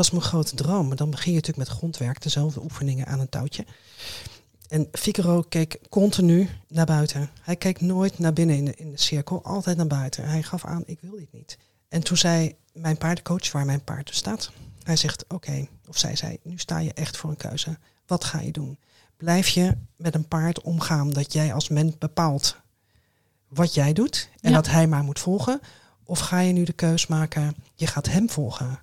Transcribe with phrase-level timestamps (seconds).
[0.00, 0.86] was mijn grote droom.
[0.88, 3.64] Maar dan begin je natuurlijk met grondwerk, dezelfde oefeningen aan een touwtje.
[4.68, 7.30] En Figaro keek continu naar buiten.
[7.40, 10.24] Hij keek nooit naar binnen in de, in de cirkel, altijd naar buiten.
[10.28, 11.58] Hij gaf aan, ik wil dit niet.
[11.88, 14.52] En toen zei mijn paardencoach, waar mijn paard dus staat,
[14.82, 17.78] hij zegt, oké, of zij zei, nu sta je echt voor een keuze.
[18.06, 18.78] Wat ga je doen?
[19.16, 22.56] Blijf je met een paard omgaan dat jij als mens bepaalt
[23.48, 24.56] wat jij doet en Ja.
[24.56, 25.60] dat hij maar moet volgen?
[26.04, 28.80] Of ga je nu de keus maken, je gaat hem volgen.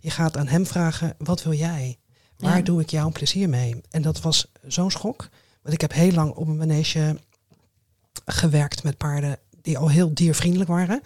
[0.00, 1.98] Je gaat aan hem vragen, wat wil jij?
[2.36, 2.62] Waar Ja.
[2.62, 3.80] doe ik jou een plezier mee?
[3.90, 5.28] En dat was zo'n schok.
[5.62, 7.18] Want ik heb heel lang op een manege
[8.24, 11.00] gewerkt met paarden die al heel diervriendelijk waren.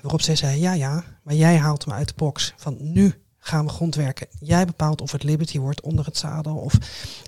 [0.00, 2.52] Waarop zij zei, ja ja, maar jij haalt me uit de box.
[2.56, 4.26] Van nu gaan we grondwerken.
[4.40, 6.56] Jij bepaalt of het Liberty wordt onder het zadel.
[6.56, 6.74] Of,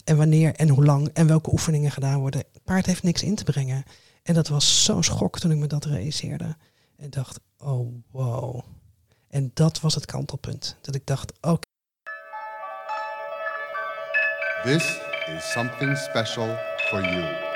[0.05, 2.45] en wanneer en hoe lang en welke oefeningen gedaan worden.
[2.53, 3.85] Het paard heeft niks in te brengen.
[4.23, 6.57] En dat was zo'n schok toen ik me dat realiseerde.
[6.97, 8.61] En dacht, oh wow.
[9.31, 10.77] En dat was het kantelpunt.
[10.81, 11.69] Dat ik dacht, oké.
[14.63, 15.01] This
[15.37, 17.49] is something special for you.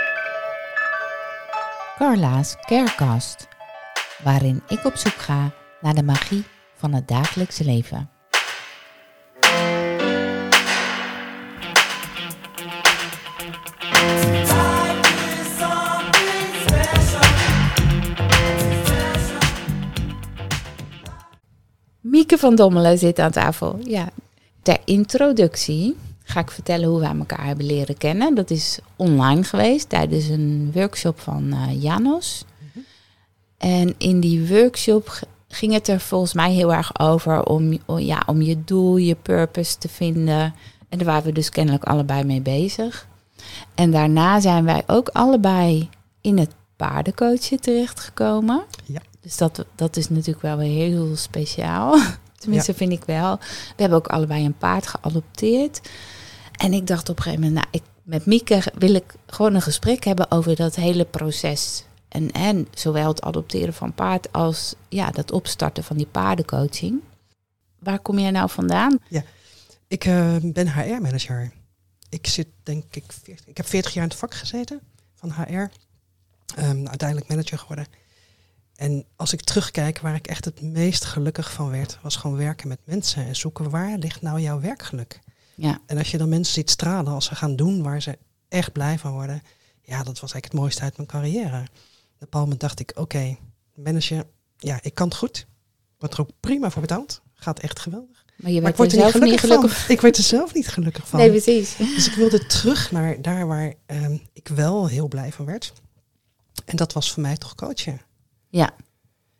[1.97, 3.49] Carla's Carecast,
[4.23, 8.11] waarin ik op zoek ga naar de magie van het dagelijkse leven.
[22.15, 23.79] Mieke van Dommelen zit aan tafel.
[23.85, 24.09] Ja,
[24.63, 28.35] ter introductie ga ik vertellen hoe wij elkaar hebben leren kennen.
[28.35, 32.45] Dat is online geweest tijdens een workshop van eh, Janos.
[33.59, 38.23] En in die workshop ging het er volgens mij heel erg over om, om, ja,
[38.27, 40.55] om je doel, je purpose te vinden.
[40.89, 43.07] En daar waren we dus kennelijk allebei mee bezig.
[43.75, 45.89] En daarna zijn wij ook allebei
[46.21, 48.65] in het paardencoachen terechtgekomen.
[48.85, 49.01] Ja.
[49.25, 51.99] Dus dat, dat is natuurlijk wel weer heel speciaal.
[52.39, 53.39] Tenminste, vind ik wel.
[53.39, 55.81] We hebben ook allebei een paard geadopteerd.
[56.53, 59.63] En ik dacht op een gegeven moment, nou, ik, met Mieke wil ik gewoon een
[59.63, 61.85] gesprek hebben over dat hele proces.
[62.09, 67.01] En, en zowel het adopteren van paard als ja, dat opstarten van die paardencoaching.
[67.79, 68.99] Waar kom jij nou vandaan?
[69.89, 71.53] Ik eh, ben HR-manager.
[72.09, 74.81] Ik zit denk ik, 40, ik heb 40 jaar in het vak gezeten
[75.15, 75.71] van HR.
[76.57, 77.87] Ehm, uiteindelijk manager geworden.
[78.77, 82.69] En als ik terugkijk waar ik echt het meest gelukkig van werd, was gewoon werken
[82.69, 85.21] met mensen en zoeken waar ligt nou jouw werkgeluk.
[85.55, 88.19] Ja, En als je dan mensen ziet stralen als ze gaan doen waar ze
[88.49, 89.43] echt blij van worden,
[89.83, 91.61] ja, dat was eigenlijk het mooiste uit mijn carrière.
[91.61, 93.37] Op een bepaald moment dacht ik, oké,
[93.75, 94.27] manager,
[94.59, 95.47] ja, ik kan het goed.
[95.99, 97.23] Word er ook prima voor betaald.
[97.35, 98.25] Gaat echt geweldig.
[98.37, 99.95] maar je Maar ik werd word er er zelf niet gelukkig van.
[99.95, 101.19] Ik werd er zelf niet gelukkig van.
[101.19, 101.77] Nee, precies.
[101.77, 105.73] Dus ik wilde terug naar daar waar ehm, ik wel heel blij van werd.
[106.65, 108.01] En dat was voor mij toch coachen.
[108.57, 108.75] Ja,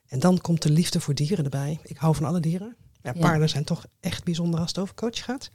[0.07, 1.81] En dan komt de liefde voor dieren erbij.
[1.83, 2.77] Ik hou van alle dieren.
[3.03, 3.21] Ja, Ja.
[3.21, 5.51] paarden zijn toch echt bijzonder als het over coach gaat.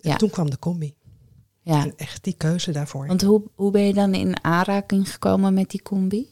[0.00, 0.16] En Ja.
[0.16, 0.94] toen kwam de combi.
[1.62, 1.82] ja.
[1.84, 3.06] En echt die keuze daarvoor.
[3.06, 6.30] Want hoe, hoe ben je dan in aanraking gekomen met die combi?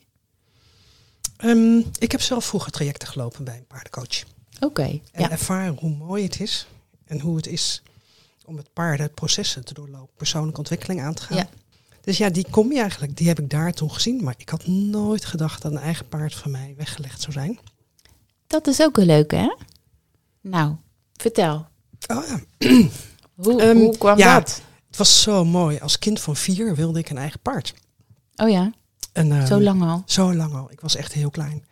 [1.37, 4.23] Ehm, ik heb zelf vroeger trajecten gelopen bij een paardencoach.
[4.61, 5.31] Oké, En ja.
[5.31, 6.67] ervaren hoe mooi het is.
[7.05, 7.83] En hoe het is
[8.45, 10.15] om met paarden processen te doorlopen.
[10.17, 11.37] Persoonlijke ontwikkeling aan te gaan.
[11.37, 11.49] Ja.
[12.00, 14.25] Dus ja, die combi eigenlijk, die heb ik daar toen gezien.
[14.25, 17.59] Maar ik had nooit gedacht dat een eigen paard van mij weggelegd zou zijn.
[18.47, 19.54] Dat is ook een leuke, hè?
[20.41, 20.75] Nou,
[21.16, 21.66] vertel.
[22.06, 22.41] Oh ja,
[23.34, 24.38] Hoe, Ehm, hoe kwam ja.
[24.38, 24.62] dat?
[24.86, 25.78] het was zo mooi.
[25.78, 27.75] Als kind van vier wilde ik een eigen paard.
[28.36, 28.72] Oh ja,
[29.12, 30.03] En, ehm, zo lang al.
[30.06, 30.70] Zo lang al.
[30.70, 31.66] Ik was echt heel klein.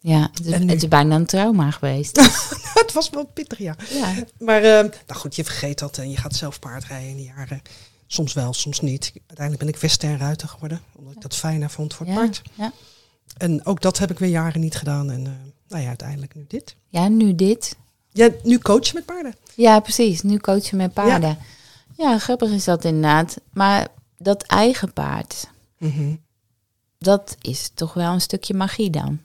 [0.00, 0.72] Ja, het is, En nu?
[0.72, 2.16] het is bijna een trauma geweest.
[2.82, 3.76] het was wel pittig, ja.
[3.90, 4.14] ja.
[4.38, 7.62] Maar ehm, nou goed, je vergeet dat en je gaat zelf paardrijden in die jaren.
[8.12, 9.12] Soms wel, soms niet.
[9.16, 12.42] Uiteindelijk ben ik westernruiter geworden, omdat ik dat fijner vond voor het paard.
[12.54, 12.72] ja.
[13.36, 15.10] En ook dat heb ik weer jaren niet gedaan.
[15.10, 15.32] En eh,
[15.68, 16.76] nou ja, uiteindelijk nu dit.
[16.88, 17.76] ja, nu dit.
[18.10, 19.34] Ja, nu coachen met paarden.
[19.54, 20.22] Ja, precies.
[20.22, 21.38] Nu coachen met paarden.
[21.96, 22.18] Ja.
[22.18, 23.36] grappig is dat inderdaad.
[23.52, 25.48] Maar dat eigen paard,
[25.78, 26.14] Mhm.
[26.98, 29.20] dat is toch wel een stukje magie dan.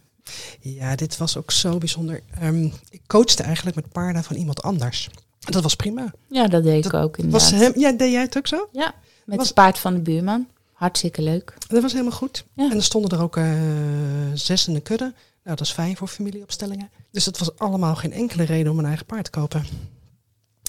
[0.59, 2.21] Ja, dit was ook zo bijzonder.
[2.39, 5.09] Ehm, ik coachte eigenlijk met paarden van iemand anders.
[5.49, 6.13] Dat was prima.
[6.29, 7.51] Ja, dat deed Dat ik ook inderdaad.
[7.51, 8.69] Was hem, ja, deed jij het ook zo?
[8.71, 8.93] Ja,
[9.25, 10.47] met was- het paard van de buurman.
[10.73, 11.53] Hartstikke leuk.
[11.67, 12.45] Dat was helemaal goed.
[12.53, 12.69] Ja.
[12.71, 13.51] En er stonden er ook eh,
[14.33, 15.13] zes in de kudde.
[15.43, 16.89] Nou, dat is fijn voor familieopstellingen.
[17.11, 19.65] Dus het was allemaal geen enkele reden om een eigen paard te kopen.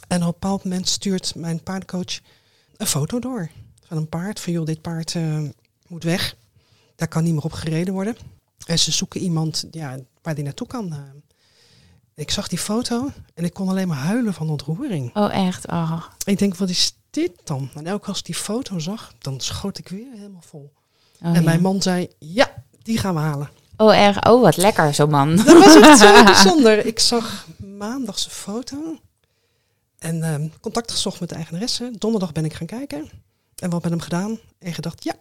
[0.09, 2.19] En op een bepaald moment stuurt mijn paardencoach
[2.77, 3.51] een foto door.
[3.87, 4.41] Van een paard.
[4.41, 5.43] Van joh, dit paard eh,
[5.87, 6.37] moet weg.
[6.97, 8.17] Daar kan niet meer op gereden worden.
[8.67, 10.95] En ze zoeken iemand ja, waar die naartoe kan.
[12.19, 15.17] Ik zag die foto en ik kon alleen maar huilen van ontroering.
[15.17, 15.67] Oh, echt?
[15.67, 16.03] Oh.
[16.25, 17.71] Ik denk, wat is dit dan?
[17.75, 20.73] En elke als ik die foto zag, dan schoot ik weer helemaal vol.
[21.21, 21.41] Oh, en ja.
[21.41, 23.51] mijn man zei, ja, die gaan we halen.
[23.77, 24.27] oh, erg.
[24.27, 25.37] Oh, wat lekker, zo man.
[25.37, 26.87] Dat was echt zo bijzonder.
[26.87, 28.99] Ik zag maandag zijn foto.
[29.99, 31.91] En ehm, contact gezocht met de eigenaresse.
[31.99, 33.11] Donderdag ben ik gaan kijken.
[33.57, 34.39] En wat met hem gedaan.
[34.59, 35.15] En gedacht, ja,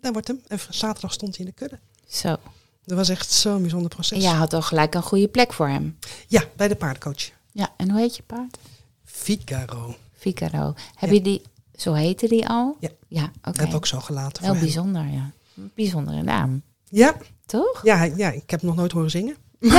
[0.00, 0.40] dat wordt hem.
[0.46, 1.78] En zaterdag stond hij in de kudde.
[2.08, 2.36] Zo.
[2.84, 4.16] Dat was echt zo'n bijzonder proces.
[4.18, 5.98] En jij had al gelijk een goede plek voor hem.
[6.28, 7.30] Ja, bij de paardencoach.
[7.52, 8.58] Ja, en hoe heet je paard?
[9.04, 9.94] Figaro.
[10.16, 10.74] Figaro.
[10.94, 11.14] Heb Ja.
[11.16, 11.42] je die,
[11.76, 12.76] zo heette die al?
[12.80, 12.88] Ja.
[13.08, 13.60] Ja, oké.
[13.60, 14.64] Heb ook zo gelaten Wel voor hem.
[14.64, 15.30] bijzonder, ja.
[15.74, 16.62] Bijzondere naam.
[16.88, 17.80] Ja, Toch?
[17.84, 19.36] ja, hij- ja, ik heb nog nooit horen zingen.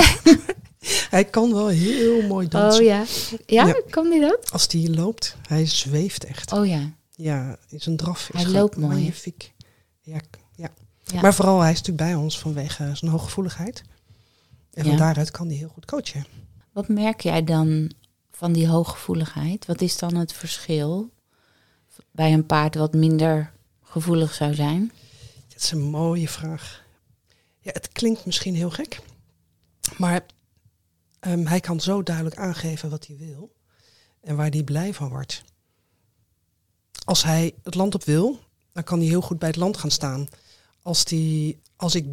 [1.09, 2.81] hij kan wel heel mooi dansen.
[2.81, 3.03] Oh ja.
[3.45, 3.75] Ja, Ja.
[3.89, 4.51] kan die dat?
[4.51, 6.51] Als hij loopt, hij zweeft echt.
[6.51, 6.91] Oh ja.
[7.15, 9.53] Ja, zijn draf is Hij loopt mooi, magnifiek.
[10.01, 10.19] Ja,
[10.55, 10.69] ja.
[11.03, 11.21] Ja.
[11.21, 13.83] Maar vooral, hij is natuurlijk bij ons vanwege zijn hooggevoeligheid.
[14.73, 16.25] En van daaruit kan hij heel goed coachen.
[16.71, 17.91] Wat merk jij dan
[18.31, 19.65] van die hooggevoeligheid?
[19.65, 21.11] Wat is dan het verschil
[22.11, 24.91] bij een paard wat minder gevoelig zou zijn?
[25.47, 26.83] Dat is een mooie vraag.
[27.59, 29.01] Ja, het klinkt misschien heel gek.
[29.97, 30.25] Maar
[31.19, 33.55] ehm, hij kan zo duidelijk aangeven wat hij wil.
[34.21, 35.43] En waar hij blij van wordt.
[37.05, 38.39] Als hij het land op wil,
[38.71, 40.27] dan kan hij heel goed bij het land gaan staan.
[40.83, 42.05] Als, die, als ik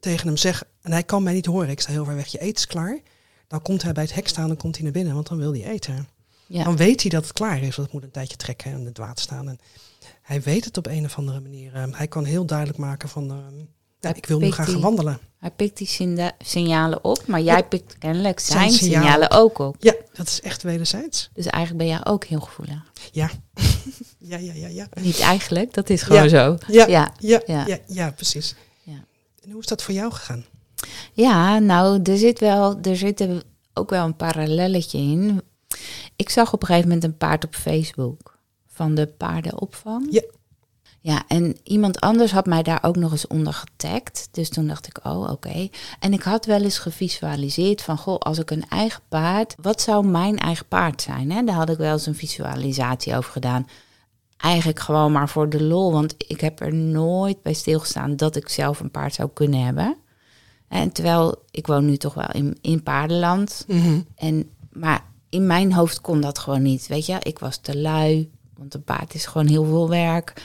[0.00, 2.38] tegen hem zeg, en hij kan mij niet horen, ik sta heel ver weg, je
[2.38, 3.00] eten is klaar.
[3.46, 5.52] Dan komt hij bij het hek staan en komt hij naar binnen, want dan wil
[5.52, 6.08] hij eten.
[6.46, 6.64] Ja.
[6.64, 8.86] Dan weet hij dat het klaar is, want het moet een tijdje trekken en in
[8.86, 9.48] het water staan.
[9.48, 9.58] En
[10.22, 11.74] hij weet het op een of andere manier.
[11.74, 13.64] Ehm, hij kan heel duidelijk maken van, ehm,
[14.00, 15.18] ja, ik wil nu graag die- gaan wandelen.
[15.38, 17.62] Hij pikt die signa- signalen op, maar jij Ja.
[17.62, 19.76] pikt kennelijk Zijn signalen ook op.
[19.78, 21.30] Ja, dat is echt wederzijds.
[21.34, 22.82] Dus eigenlijk ben jij ook heel gevoelig.
[23.12, 23.30] Ja.
[24.18, 24.86] ja, ja, ja, ja.
[25.00, 26.58] Niet eigenlijk, dat is gewoon zo.
[26.66, 27.12] Ja, Ja.
[27.18, 27.78] ja, Ja.
[27.86, 28.10] ja.
[28.10, 28.54] precies.
[28.82, 29.04] Ja.
[29.44, 30.44] En hoe is dat voor jou gegaan?
[31.12, 33.42] Ja, nou, er zit wel, er zit er
[33.74, 35.42] ook wel een parallelletje in.
[36.16, 40.06] Ik zag op een gegeven moment een paard op Facebook van de paardenopvang.
[40.10, 40.22] Ja.
[41.08, 44.28] Ja, en iemand anders had mij daar ook nog eens onder getagd.
[44.30, 45.68] Dus toen dacht ik, oh, oké.
[46.00, 50.06] En ik had wel eens gevisualiseerd van, goh, als ik een eigen paard, wat zou
[50.06, 51.30] mijn eigen paard zijn?
[51.30, 51.44] Hè?
[51.44, 53.66] Daar had ik wel eens een visualisatie over gedaan.
[54.36, 58.48] Eigenlijk gewoon maar voor de lol, want ik heb er nooit bij stilgestaan dat ik
[58.48, 59.96] zelf een paard zou kunnen hebben.
[60.68, 63.64] En terwijl ik woon nu toch wel in, in paardenland.
[64.14, 66.86] En, maar in mijn hoofd kon dat gewoon niet.
[66.86, 70.42] Weet je, ik was te lui, want een paard is gewoon heel veel werk.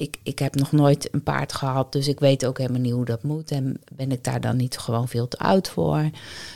[0.00, 3.04] Ik, ik heb nog nooit een paard gehad, dus ik weet ook helemaal niet hoe
[3.04, 3.50] dat moet.
[3.50, 6.10] En ben ik daar dan niet gewoon veel te oud voor?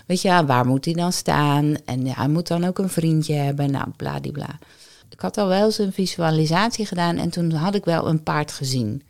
[0.06, 1.76] Weet je, waar moet hij dan staan?
[1.84, 4.58] En ja, hij moet dan ook een vriendje hebben, nou, bladibla.
[5.10, 8.52] Ik had al wel eens een visualisatie gedaan en toen had ik wel een paard
[8.52, 9.02] gezien.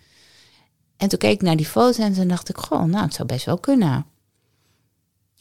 [0.96, 3.44] En toen keek ik naar die foto's en dacht ik, goh, nou, het zou best
[3.44, 4.06] wel kunnen.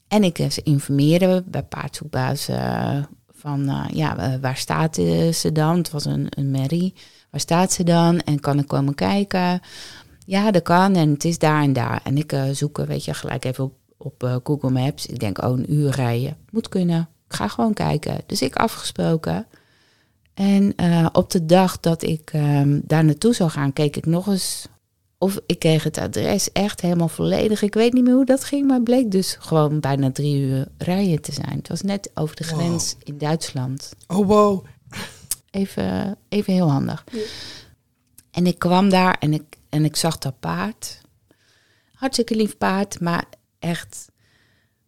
[0.08, 3.04] En ik ze informeerde bij paardzoekbaas eh,
[3.44, 5.78] van, eh, ja, eh, waar staat eh, ze dan?
[5.78, 6.94] Het was een, een merrie.
[7.30, 8.20] Waar staat ze dan?
[8.20, 9.62] En kan ik komen kijken?
[10.26, 12.02] Ja, dat kan en het is daar en daar.
[12.04, 15.06] En ik eh zoeken, weet je, gelijk even op, op Google Maps.
[15.06, 16.38] Ik denk, oh, een uur rijden.
[16.50, 17.10] Moet kunnen.
[17.28, 18.22] Ik ga gewoon kijken.
[18.26, 19.48] Dus ik afgesproken.
[20.34, 20.76] En
[21.12, 24.68] op de dag dat ik ehm, daar naartoe zou gaan, keek ik nog eens
[25.24, 27.62] of ik kreeg het adres echt helemaal volledig.
[27.62, 30.68] Ik weet niet meer hoe dat ging, maar het bleek dus gewoon bijna drie uur
[30.78, 31.58] rijden te zijn.
[31.58, 32.60] Het was net over de Wow.
[32.60, 33.92] grens in Duitsland.
[34.08, 34.66] Oh, wow.
[35.52, 37.04] Even, even heel handig.
[38.32, 41.02] En ik kwam daar en ik, en ik zag dat paard.
[41.94, 43.26] Hartstikke lief paard, maar
[43.60, 44.10] echt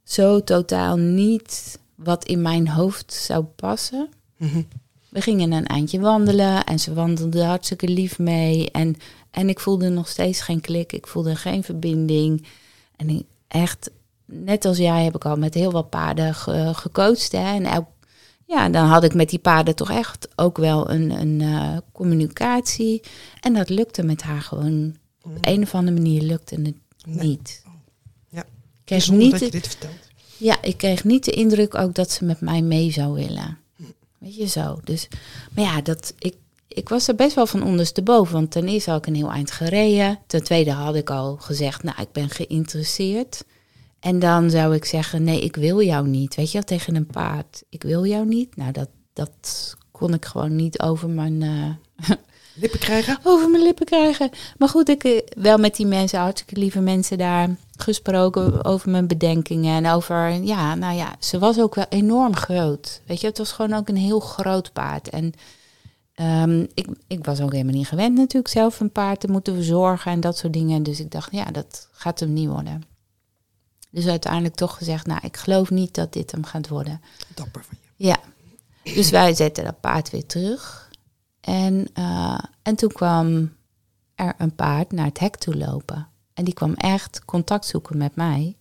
[0.04, 4.10] zo totaal niet wat in mijn hoofd zou passen.
[4.38, 4.62] Mhm.
[5.10, 8.72] We gingen een eindje wandelen en ze wandelde hartstikke lief mee.
[8.72, 8.96] En,
[9.36, 12.46] en ik voelde nog steeds geen klik, ik voelde geen verbinding.
[12.96, 13.90] En ik- echt,
[14.26, 17.32] net als jij heb ik al met heel wat paarden ge- gecoacht.
[17.32, 17.54] Hè?
[17.54, 17.88] En elk,
[18.48, 23.02] ja, dan had ik met die paarden toch echt ook wel een, een eh, communicatie.
[23.40, 24.96] En dat lukte met haar gewoon.
[25.22, 26.74] Op een of andere manier lukte het
[27.06, 27.28] Nee.
[27.28, 27.64] niet.
[28.30, 28.40] Ja.
[28.42, 28.46] Ik
[28.84, 29.94] kreeg Bijzonder niet dat je de- dit vertelt.
[30.38, 33.58] ja, ik kreeg niet de indruk ook dat ze met mij mee zou willen.
[34.18, 34.80] Weet je zo.
[34.84, 35.08] Dus,
[35.52, 36.36] maar ja, dat, ik,
[36.76, 38.34] ik was er best wel van ondersteboven.
[38.34, 40.20] Want ten eerste had ik een heel eind gereden.
[40.28, 43.44] Ten tweede had ik al gezegd, nou, ik ben geïnteresseerd.
[44.00, 46.36] En dan zou ik zeggen, nee, ik wil jou niet.
[46.36, 47.64] Weet je, wel, tegen een paard.
[47.70, 48.56] Ik wil jou niet.
[48.56, 51.42] Nou, dat, dat kon ik gewoon niet over mijn...
[51.42, 52.10] eh,
[52.62, 53.18] Lippen krijgen?
[53.24, 54.30] over mijn lippen krijgen.
[54.58, 59.08] Maar goed, ik eh, wel met die mensen, hartstikke lieve mensen daar gesproken over mijn
[59.08, 63.02] bedenkingen en over, ja, nou ja, ze was ook wel enorm groot.
[63.06, 65.10] Weet je, het was gewoon ook een heel groot paard.
[65.10, 65.34] En
[66.16, 70.12] ehm, ik, ik was ook helemaal niet gewend natuurlijk zelf een paard te moeten verzorgen
[70.12, 70.84] en dat soort dingen.
[70.84, 72.84] Dus ik dacht, ja, dat gaat hem niet worden.
[73.90, 77.02] Dus uiteindelijk toch gezegd, nou, ik geloof niet dat dit hem gaat worden.
[77.34, 78.06] Dapper van je.
[78.06, 78.20] Ja,
[78.94, 80.90] dus wij zetten dat paard weer terug.
[81.42, 83.54] En, eh, en toen kwam
[84.16, 86.08] er een paard naar het hek toe lopen.
[86.34, 88.58] En die kwam echt contact zoeken met mij.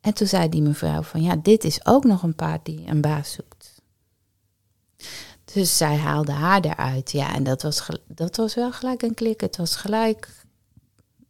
[0.00, 3.00] En toen zei die mevrouw van, ja, dit is ook nog een paard die een
[3.00, 3.51] baas zoekt.
[5.52, 7.10] Dus zij haalde haar eruit.
[7.10, 9.40] Ja, en dat was, dat was wel gelijk een klik.
[9.40, 10.28] Het was gelijk,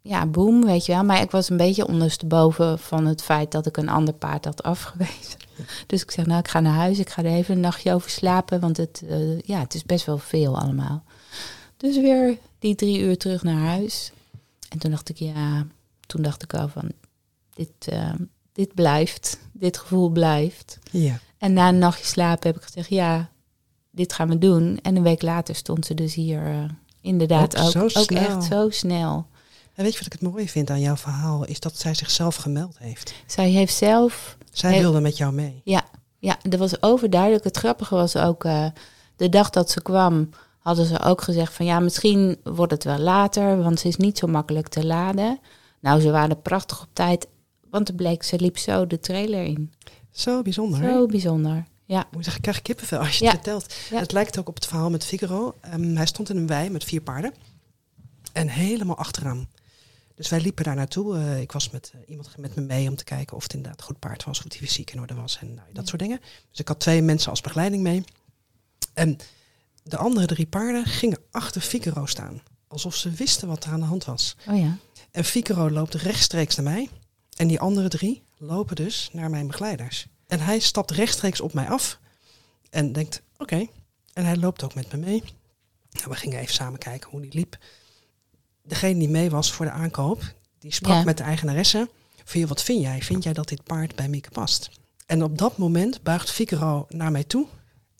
[0.02, 1.04] ja, boem, weet je wel.
[1.04, 4.62] Maar ik was een beetje ondersteboven van het feit dat ik een ander paard had
[4.62, 5.40] afgewezen.
[5.86, 6.98] Dus ik zeg, nou, ik ga naar huis.
[6.98, 8.60] Ik ga er even een nachtje over slapen.
[8.60, 11.04] Want het, eh, ja, het is best wel veel allemaal.
[11.76, 14.12] Dus weer die drie uur terug naar huis.
[14.68, 15.66] En toen dacht ik, ja,
[16.06, 16.92] toen dacht ik al van,
[17.54, 18.12] dit, eh,
[18.52, 19.38] dit blijft.
[19.52, 20.78] Dit gevoel blijft.
[20.90, 21.18] Ja.
[21.38, 23.30] En na een nachtje slapen heb ik gezegd, ja,
[23.92, 24.78] dit gaan we doen.
[24.82, 26.64] En een week later stond ze dus hier eh,
[27.00, 29.26] inderdaad Ook ook, echt zo snel.
[29.74, 31.44] En weet je wat ik het mooie vind aan jouw verhaal?
[31.44, 33.14] Is dat zij zichzelf gemeld heeft.
[33.26, 35.60] Zij heeft zelf, Zij wilde met jou mee.
[35.64, 35.84] ja,
[36.18, 37.44] ja, dat was overduidelijk.
[37.44, 38.66] Het grappige was ook, eh,
[39.16, 42.98] de dag dat ze kwam, hadden ze ook gezegd van ja, misschien wordt het wel
[42.98, 45.38] later, want ze is niet zo makkelijk te laden.
[45.80, 47.28] Nou, ze waren prachtig op tijd,
[47.70, 49.72] want er bleek, ze liep zo de trailer in.
[50.10, 50.90] Zo bijzonder.
[50.90, 51.64] Zo bijzonder.
[51.92, 53.30] Ja, Moet ik zeggen, ik krijg kippenvel als je Ja.
[53.30, 53.74] het vertelt.
[53.90, 53.98] Ja.
[53.98, 55.54] Het lijkt ook op het verhaal met Figaro.
[55.60, 57.34] Ehm, hij stond in een wei met vier paarden.
[58.32, 59.48] En helemaal achteraan.
[60.14, 61.16] Dus wij liepen daar naartoe.
[61.16, 63.80] Eh, ik was met eh, iemand met me mee om te kijken of het inderdaad
[63.80, 66.20] een goed paard was, of die fysiek in orde was en nou, dat soort dingen.
[66.50, 68.04] Dus ik had twee mensen als begeleiding mee.
[68.94, 69.18] En
[69.82, 72.42] de andere drie paarden gingen achter Figaro staan.
[72.68, 74.36] Alsof ze wisten wat er aan de hand was.
[74.48, 74.76] oh ja.
[75.10, 76.88] En Figaro loopt rechtstreeks naar mij.
[77.36, 80.06] En die andere drie lopen dus naar mijn begeleiders.
[80.32, 81.98] En hij stapt rechtstreeks op mij af.
[82.70, 83.66] En denkt, oké.
[84.12, 85.22] En hij loopt ook met me mee.
[85.90, 87.58] Nou, we gingen even samen kijken hoe die liep.
[88.62, 91.02] Degene die mee was voor de aankoop, die sprak Ja.
[91.04, 91.90] met de eigenaresse.
[92.24, 93.02] Van, wat vind jij?
[93.02, 94.70] Vind jij dat dit paard bij Mieke past?
[95.06, 97.46] En op dat moment buigt Figaro naar mij toe.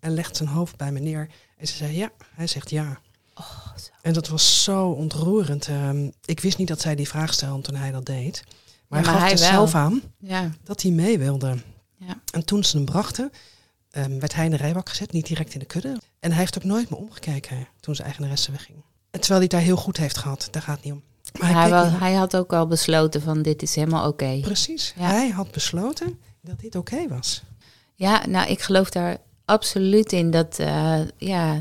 [0.01, 1.29] En legt zijn hoofd bij me neer.
[1.59, 2.11] En ze zei ja.
[2.35, 3.01] Hij zegt ja.
[3.35, 3.91] Oh, zo.
[4.03, 5.67] En dat was zo ontroerend.
[5.69, 8.45] Ehm, ik wist niet dat zij die vraag stelde toen hij dat deed.
[8.89, 9.67] Maar, Ja, maar hij gaf hij er wel.
[9.69, 11.57] zelf aan Ja, dat hij mee wilde.
[12.07, 12.21] Ja.
[12.33, 13.31] En toen ze hem brachten,
[13.91, 16.01] ehm, werd hij in de rijbak gezet, niet direct in de kudde.
[16.21, 18.79] En hij heeft ook nooit meer omgekeken toen zijn eigenaresse wegging.
[19.11, 21.03] En terwijl hij het daar heel goed heeft gehad, daar gaat het niet om.
[21.41, 24.39] Maar hij, hij had ook al besloten van dit is helemaal oké.
[24.41, 24.95] Precies.
[24.97, 25.07] Ja.
[25.07, 27.43] Hij had besloten dat dit oké was.
[27.95, 31.59] Ja, nou ik geloof daar absoluut in dat, eh, ja,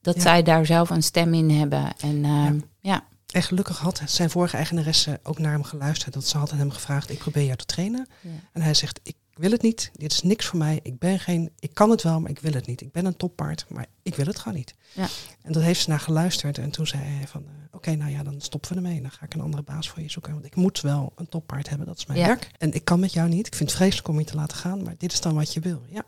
[0.00, 0.20] dat Ja.
[0.20, 1.92] zij daar zelf een stem in hebben.
[2.00, 3.04] En ehm, ja.
[3.32, 6.14] En gelukkig had zijn vorige eigenaresse ook naar hem geluisterd.
[6.14, 8.08] Dat ze had aan hem gevraagd, ik probeer jou te trainen.
[8.52, 9.90] En hij zegt, ik wil het niet.
[9.94, 10.80] Dit is niks voor mij.
[10.82, 12.80] Ik ben geen, ik kan het wel, maar ik wil het niet.
[12.80, 14.74] Ik ben een toppaard, maar ik wil het gewoon niet.
[14.92, 15.06] Ja.
[15.42, 16.58] En dat heeft ze naar geluisterd.
[16.58, 19.00] En toen zei hij van, eh, oké, nou ja, dan stoppen we ermee.
[19.00, 20.32] Dan ga ik een andere baas voor je zoeken.
[20.32, 22.26] Want ik moet wel een toppaard hebben, dat is mijn Ja.
[22.26, 22.50] werk.
[22.58, 23.46] En ik kan met jou niet.
[23.46, 25.60] Ik vind het vreselijk om je te laten gaan, maar dit is dan wat je
[25.60, 25.82] wil.
[25.88, 26.02] Ja.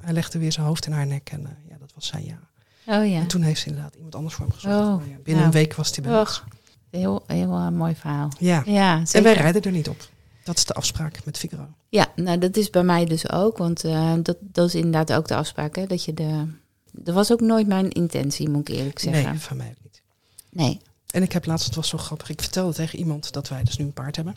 [0.00, 2.38] Hij legde weer zijn hoofd in haar nek en eh, ja, dat was zij ja.
[2.86, 3.18] Oh ja.
[3.20, 4.74] En toen heeft ze inderdaad iemand anders voor hem gezocht.
[4.74, 5.44] Oh, Maar ja, binnen nou.
[5.44, 6.42] een week was hij bij ons.
[6.90, 8.28] Heel, heel eh, mooi verhaal.
[8.38, 8.62] Ja.
[8.66, 10.08] Ja, En wij rijden er niet op.
[10.50, 11.68] Dat is de afspraak met Figaro.
[11.88, 13.58] Ja, nou dat is bij mij dus ook.
[13.58, 15.76] Want eh, dat, dat is inderdaad ook de afspraak.
[15.76, 16.46] Hè, dat je de...
[16.92, 19.30] Dat was ook nooit mijn intentie, moet ik eerlijk zeggen.
[19.30, 20.02] Nee, van mij ook niet.
[20.50, 20.80] Nee.
[21.10, 23.76] En ik heb laatst, het was zo grappig, ik vertelde tegen iemand dat wij dus
[23.76, 24.34] nu een paard hebben.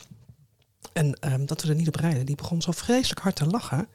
[0.92, 2.26] En ehm, dat we er niet op rijden.
[2.26, 3.86] Die begon zo vreselijk hard te lachen.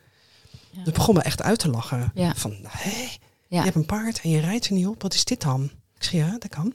[0.69, 0.83] Ja.
[0.83, 2.11] Dat begon me echt uit te lachen.
[2.13, 2.35] Ja.
[2.35, 3.07] Van, hé,
[3.47, 3.57] Ja.
[3.57, 5.01] je hebt een paard en je rijdt er niet op.
[5.01, 5.63] Wat is dit dan?
[5.95, 6.73] Ik zei, ja, dat kan.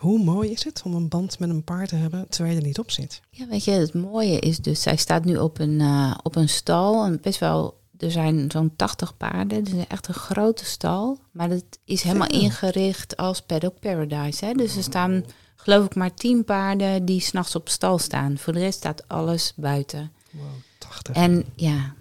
[0.00, 2.66] Hoe mooi is het om een band met een paard te hebben terwijl je er
[2.66, 3.20] niet op zit?
[3.30, 6.48] Ja, weet je, het mooie is dus, zij staat nu op een, eh, op een
[6.48, 7.04] stal.
[7.04, 9.64] En best wel, er zijn zo'n 80 paarden.
[9.64, 11.18] Dus echt een grote stal.
[11.30, 14.44] Maar het is helemaal ingericht als Paddock Paradise.
[14.44, 14.52] Hè?
[14.52, 15.24] Dus er staan,
[15.56, 18.38] geloof ik, maar 10 paarden die s'nachts op stal staan.
[18.38, 20.12] Voor de rest staat alles buiten.
[20.30, 20.44] Wow,
[20.78, 21.14] 80.
[21.14, 21.94] En ja,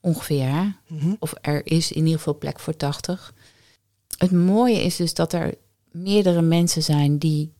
[0.00, 0.68] ongeveer, hè?
[0.86, 1.14] Mhm.
[1.18, 3.34] Of er is in ieder geval plek voor 80.
[4.18, 5.54] Het mooie is dus dat er
[5.94, 7.52] meerdere mensen zijn die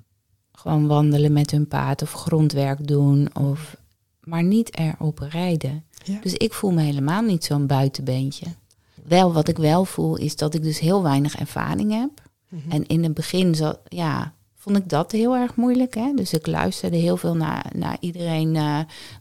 [0.52, 3.76] gewoon wandelen met hun paard of grondwerk doen, of,
[4.20, 5.84] maar niet erop rijden.
[6.04, 6.18] Ja.
[6.20, 8.46] Dus ik voel me helemaal niet zo'n buitenbeentje.
[9.04, 12.10] Wel, wat ik wel voel, is dat ik dus heel weinig ervaring heb.
[12.48, 12.70] Mhm.
[12.70, 15.94] En in het begin zat, ja, vond ik dat heel erg moeilijk.
[15.94, 16.12] Hè?
[16.14, 18.52] Dus ik luisterde heel veel naar, naar iedereen,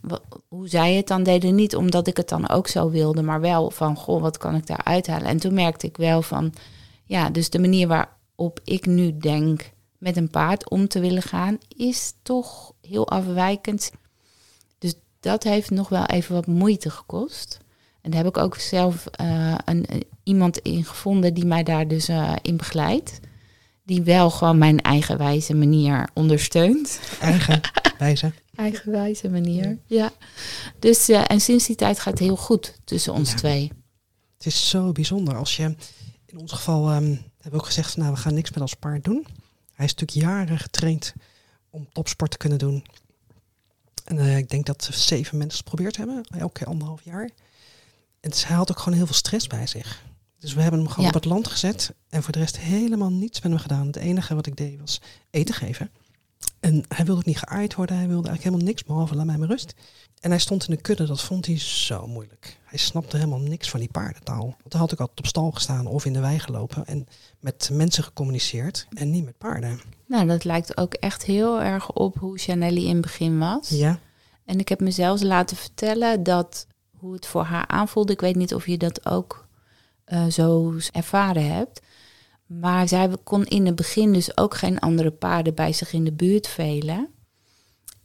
[0.02, 1.56] wa- hoe zij het dan deden.
[1.56, 4.68] Niet omdat ik het dan ook zo wilde, maar wel van, goh, wat kan ik
[4.68, 5.28] daar uithalen?
[5.28, 6.54] En toen merkte ik wel van,
[7.06, 7.88] ja, dus de manier
[8.36, 13.92] waarop ik nu denk met een paard om te willen gaan, is toch heel afwijkend.
[14.78, 17.60] Dus dat heeft nog wel even wat moeite gekost.
[18.02, 21.88] En daar heb ik ook zelf eh, een, een- iemand in gevonden die mij daar
[21.88, 23.20] dus eh, in begeleidt.
[23.86, 27.00] Die wel gewoon mijn eigenwijze manier ondersteunt.
[27.20, 27.62] Eigen
[27.98, 28.32] wijze.
[28.56, 30.12] Eigenwijze manier, ja.
[30.80, 33.36] Dus, eh, en sinds die tijd gaat het heel goed tussen ons Ja.
[33.38, 33.72] twee.
[34.38, 35.76] Het is zo bijzonder als je,
[36.26, 39.04] in ons geval ehm, hebben we ook gezegd, nou we gaan niks met ons paard
[39.04, 39.26] doen.
[39.74, 41.14] Hij is natuurlijk jaren getraind
[41.70, 42.86] om topsport te kunnen doen.
[44.04, 47.30] En eh, ik denk dat zeven mensen het geprobeerd hebben, elke keer anderhalf jaar.
[48.20, 50.04] En dus hij had ook gewoon heel veel stress bij zich.
[50.40, 51.10] Dus we hebben hem gewoon Ja.
[51.10, 53.88] op het land gezet en voor de rest helemaal niets met hem gedaan.
[53.88, 55.92] Het enige wat ik deed was eten geven.
[56.60, 59.38] En hij wilde ook niet geaaid worden, hij wilde eigenlijk helemaal niks behalve laat mij
[59.38, 59.74] maar rust.
[60.24, 62.60] En hij stond in de kudde, dat vond hij zo moeilijk.
[62.64, 64.42] Hij snapte helemaal niks van die paardentaal.
[64.42, 67.08] Want dan had ik altijd op stal gestaan of in de wei gelopen en
[67.40, 69.80] met mensen gecommuniceerd en niet met paarden.
[70.06, 73.70] Nou, dat lijkt ook echt heel erg op hoe Chanelly in het begin was.
[73.70, 74.00] Ja,
[74.46, 78.14] En ik heb me zelfs laten vertellen dat hoe het voor haar aanvoelde.
[78.14, 79.48] Ik weet niet of je dat ook
[80.06, 81.82] eh, zo ervaren hebt.
[82.46, 86.14] Maar zij kon in het begin dus ook geen andere paarden bij zich in de
[86.14, 87.13] buurt velen.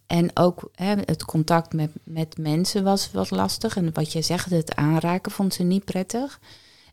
[0.08, 3.76] En ook hè, het contact met, met mensen was wat lastig.
[3.76, 6.40] En wat jij zegt, het aanraken vond ze niet prettig.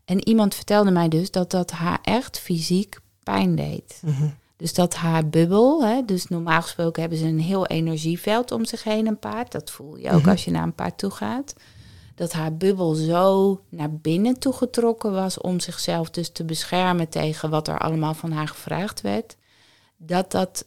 [0.04, 4.00] En iemand vertelde mij dus dat dat haar echt fysiek pijn deed.
[4.04, 4.28] mhm.
[4.56, 8.84] Dus dat haar bubbel, hè, dus normaal gesproken hebben ze een heel energieveld om zich
[8.84, 9.52] heen, een paard.
[9.52, 10.28] Dat voel je ook Mhm.
[10.30, 11.54] als je naar een paard toe gaat.
[12.14, 17.50] Dat haar bubbel zo naar binnen toe getrokken was om zichzelf dus te beschermen tegen
[17.50, 19.36] wat er allemaal van haar gevraagd werd.
[19.96, 20.64] Dat dat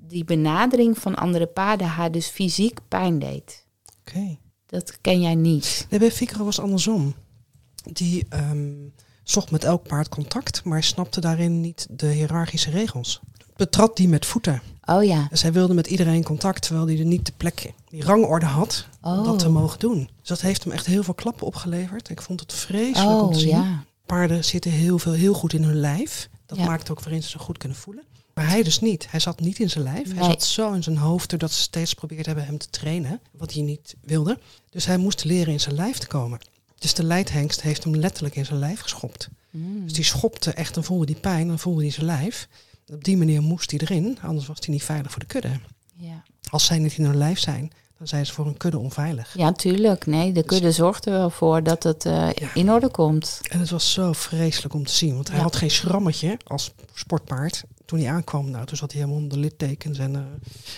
[0.00, 3.66] die benadering van andere paarden haar dus fysiek pijn deed.
[4.00, 4.38] oké.
[4.66, 5.86] Dat ken jij niet.
[5.90, 7.14] Nee, bij was andersom.
[7.92, 8.72] Die ehm,
[9.24, 13.20] zocht met elk paard contact, maar snapte daarin niet de hiërarchische regels.
[13.56, 14.62] Betrad die met voeten.
[14.84, 15.26] Oh ja.
[15.30, 18.86] Dus hij wilde met iedereen contact, terwijl hij er niet de plek, die rangorde had
[19.02, 19.24] om Oh.
[19.24, 20.10] dat te mogen doen.
[20.18, 22.08] Dus dat heeft hem echt heel veel klappen opgeleverd.
[22.08, 23.48] Ik vond het vreselijk om Oh te zien.
[23.48, 23.84] ja.
[24.06, 26.28] Paarden zitten heel veel heel goed in hun lijf.
[26.46, 26.64] Dat Ja.
[26.64, 28.04] maakt ook waarin ze zich goed kunnen voelen.
[28.40, 29.10] Maar hij dus niet.
[29.10, 30.14] Hij zat niet in zijn lijf.
[30.14, 33.20] Hij zat zo in zijn hoofd doordat ze steeds probeerd hebben hem te trainen.
[33.32, 34.38] Wat hij niet wilde.
[34.70, 36.38] Dus hij moest leren in zijn lijf te komen.
[36.78, 39.28] Dus de leidhengst heeft hem letterlijk in zijn lijf geschopt.
[39.50, 39.84] Mm.
[39.84, 42.48] Dus die schopte echt en voelde die pijn en voelde hij zijn lijf.
[42.92, 45.50] Op die manier moest hij erin, anders was hij niet veilig voor de kudde.
[45.96, 46.22] ja.
[46.50, 49.34] Als zij niet in hun lijf zijn, dan zijn ze voor een kudde onveilig.
[49.36, 50.06] Ja, tuurlijk.
[50.06, 52.54] Nee, de kudde zorgt er wel voor dat het eh, Ja.
[52.54, 53.40] in orde komt.
[53.48, 55.42] En het was zo vreselijk om te zien, want hij Ja.
[55.42, 57.64] had geen schrammetje als sportpaard.
[57.90, 60.22] Toen hij aankwam, nou, toen zat hij helemaal onder littekens en eh,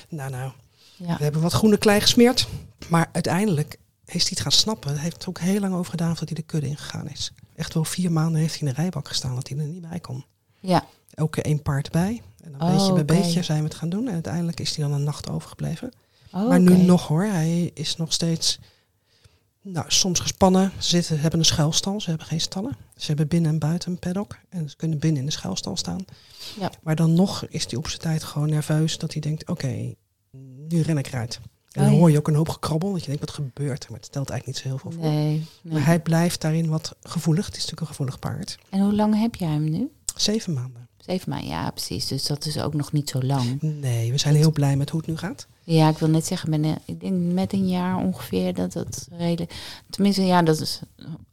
[0.09, 0.53] nou, nou,
[0.97, 1.17] Ja.
[1.17, 2.49] we hebben wat groene klei gesmeerd.
[2.89, 4.93] Maar uiteindelijk is hij het gaan snappen.
[4.95, 7.33] Hij heeft er ook heel lang over gedaan voordat hij de kudde ingegaan is.
[7.57, 10.01] Echt wel vier maanden heeft hij in de rijbak gestaan dat hij er niet bij
[10.01, 10.25] kon.
[10.61, 10.85] ja.
[11.15, 12.23] Elke één paard bij.
[12.45, 14.07] En dan Oh, beetje bij beetje zijn we het gaan doen.
[14.07, 15.93] En uiteindelijk is hij dan een nacht overgebleven.
[16.33, 18.59] Oh, maar nu nog hoor, hij is nog steeds
[19.63, 20.73] nou, soms gespannen.
[20.79, 22.77] Ze zitten, hebben een schuilstal, ze hebben geen stallen.
[22.97, 24.39] Ze hebben binnen en buiten een paddock.
[24.49, 26.05] En ze kunnen binnen in de schuilstal staan.
[26.61, 26.71] Ja.
[26.83, 29.95] Maar dan nog is hij op zijn tijd gewoon nerveus dat hij denkt, oké,
[30.69, 31.41] nu ren ik eruit.
[31.73, 31.99] En Oh, dan ja.
[32.01, 32.93] hoor je ook een hoop gekrabbel.
[32.93, 33.91] Dat je denkt, wat gebeurt er?
[33.91, 35.11] Maar het stelt eigenlijk niet zo heel veel voor.
[35.11, 35.73] Nee, nee.
[35.73, 37.47] Maar hij blijft daarin wat gevoelig.
[37.47, 38.59] Het is natuurlijk een gevoelig paard.
[38.71, 39.91] En hoe lang heb jij hem nu?
[40.17, 40.89] Zeven maanden.
[40.99, 42.07] Zeven maanden, ja, precies.
[42.07, 43.63] Dus dat is ook nog niet zo lang.
[43.63, 45.47] Nee, we zijn heel blij met hoe het nu gaat.
[45.65, 49.09] Ja, ik wil net zeggen, met een, ik denk met een jaar ongeveer dat het
[49.13, 49.55] redelijk...
[49.91, 50.81] Tenminste, ja, dat is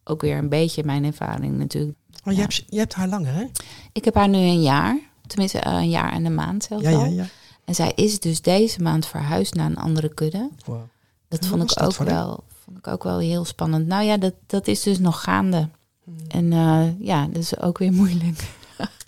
[0.04, 1.98] ook weer een beetje mijn ervaring natuurlijk.
[2.26, 2.42] Oh, je, Ja.
[2.42, 3.46] hebt, je hebt haar langer, hè?
[3.94, 5.00] Ik heb haar nu een jaar.
[5.28, 7.00] Tenminste, eh, een jaar en een maand zelfs Ja, al.
[7.06, 7.26] ja, ja.
[7.66, 10.50] En zij is dus deze maand verhuisd naar een andere kudde.
[10.66, 10.80] Wow.
[11.28, 13.88] Dat vond ik, dat ook wel, vond ik ook wel heel spannend.
[13.88, 15.70] Nou ja, dat, dat is dus nog gaande.
[16.04, 16.16] Hmm.
[16.28, 18.48] En eh, ja, dat is ook weer moeilijk.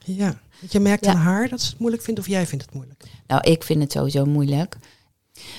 [0.03, 0.39] Ja.
[0.69, 3.03] Je merkt aan haar dat ze het moeilijk vindt of jij vindt het moeilijk.
[3.27, 4.77] Nou, ik vind het sowieso moeilijk.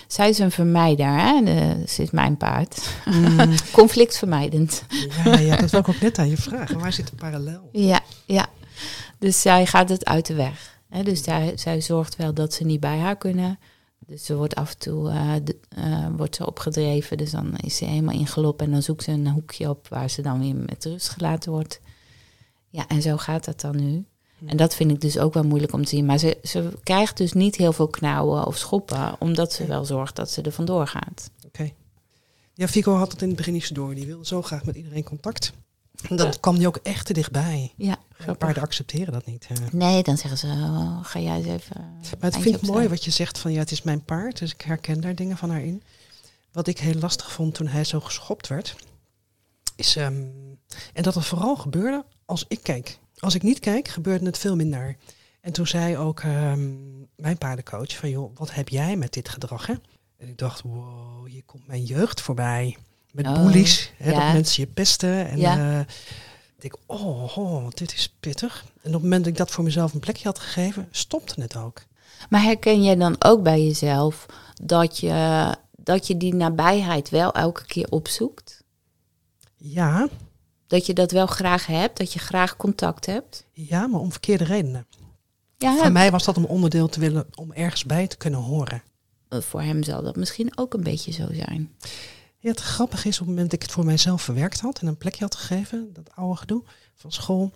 [0.06, 1.42] Zij is een vermijder, hè?
[1.44, 2.88] De, ze is mijn paard.
[3.72, 4.84] Conflictvermijdend.
[5.24, 6.78] Ja, ja, dat ik ook net aan je vragen.
[6.78, 7.68] Waar zit de parallel?
[7.72, 8.46] Ja, ja.
[9.18, 10.78] Dus zij gaat het uit de weg.
[10.88, 11.02] Hè?
[11.02, 13.58] Dus zij, zij zorgt wel dat ze niet bij haar kunnen.
[14.06, 17.16] Dus ze wordt af en toe eh, de- eh, wordt ze opgedreven.
[17.16, 18.62] Dus dan is ze helemaal in galop.
[18.62, 21.80] En dan zoekt ze een hoekje op waar ze dan weer met rust gelaten wordt.
[22.68, 24.04] Ja, en zo gaat dat dan nu.
[24.46, 26.06] En dat vind ik dus ook wel moeilijk om te zien.
[26.06, 29.16] Maar ze, ze krijgt dus niet heel veel knauwen of schoppen.
[29.18, 31.30] Omdat ze wel zorgt dat ze er vandoor gaat.
[31.46, 31.70] Oké.
[32.54, 33.94] Ja, Fico had het in het begin niet zo door.
[33.94, 35.52] Die wilde zo graag met iedereen contact.
[36.08, 37.72] En dan kwam die ook echt te dichtbij.
[37.76, 38.38] Ja, grappig.
[38.38, 39.48] paarden accepteren dat niet.
[39.48, 39.54] hè.
[39.72, 41.76] Nee, dan zeggen ze, oh, ga jij eens even...
[42.20, 44.38] Maar het vind ik mooi wat je zegt van ja, het is mijn paard.
[44.38, 45.82] Dus ik herken daar dingen van haar in.
[46.52, 48.74] Wat ik heel lastig vond toen hij zo geschopt werd.
[49.76, 50.14] Is, ehm,
[50.92, 52.98] en dat het vooral gebeurde als ik keek.
[53.22, 54.96] Als ik niet kijk, gebeurde het veel minder.
[55.40, 56.70] En toen zei ook ehm,
[57.16, 59.66] mijn paardencoach van joh, wat heb jij met dit gedrag?
[59.66, 59.74] Hè?
[60.18, 62.76] En ik dacht, wow, hier komt mijn jeugd voorbij.
[63.12, 64.20] Met Oh, bullies, hè, ja.
[64.24, 65.28] dat mensen je pesten.
[65.28, 65.58] En Ja.
[65.74, 65.80] eh,
[66.56, 68.64] ik denk, oh, oh, dit is pittig.
[68.82, 71.56] En op het moment dat ik dat voor mezelf een plekje had gegeven, stopte het
[71.56, 71.82] ook.
[72.30, 74.26] Maar herken jij dan ook bij jezelf
[74.62, 78.62] dat je, dat je die nabijheid wel elke keer opzoekt?
[79.56, 80.08] Ja,
[80.72, 83.44] Dat je dat wel graag hebt, dat je graag contact hebt?
[83.52, 84.86] ja, maar om verkeerde redenen.
[85.56, 88.82] Ja, Voor mij was dat om onderdeel te willen om ergens bij te kunnen horen.
[89.28, 91.72] voor hem zal dat misschien ook een beetje zo zijn.
[92.38, 94.86] Ja, het grappige is, op het moment dat ik het voor mijzelf verwerkt had en
[94.86, 96.62] een plekje had gegeven, dat oude gedoe
[96.94, 97.52] van school,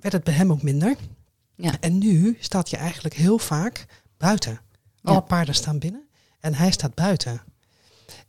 [0.00, 0.96] werd het bij hem ook minder.
[1.54, 1.74] Ja.
[1.80, 4.60] En nu staat je eigenlijk heel vaak buiten.
[5.02, 5.20] Alle Ja.
[5.20, 6.08] paarden staan binnen
[6.40, 7.42] en hij staat buiten.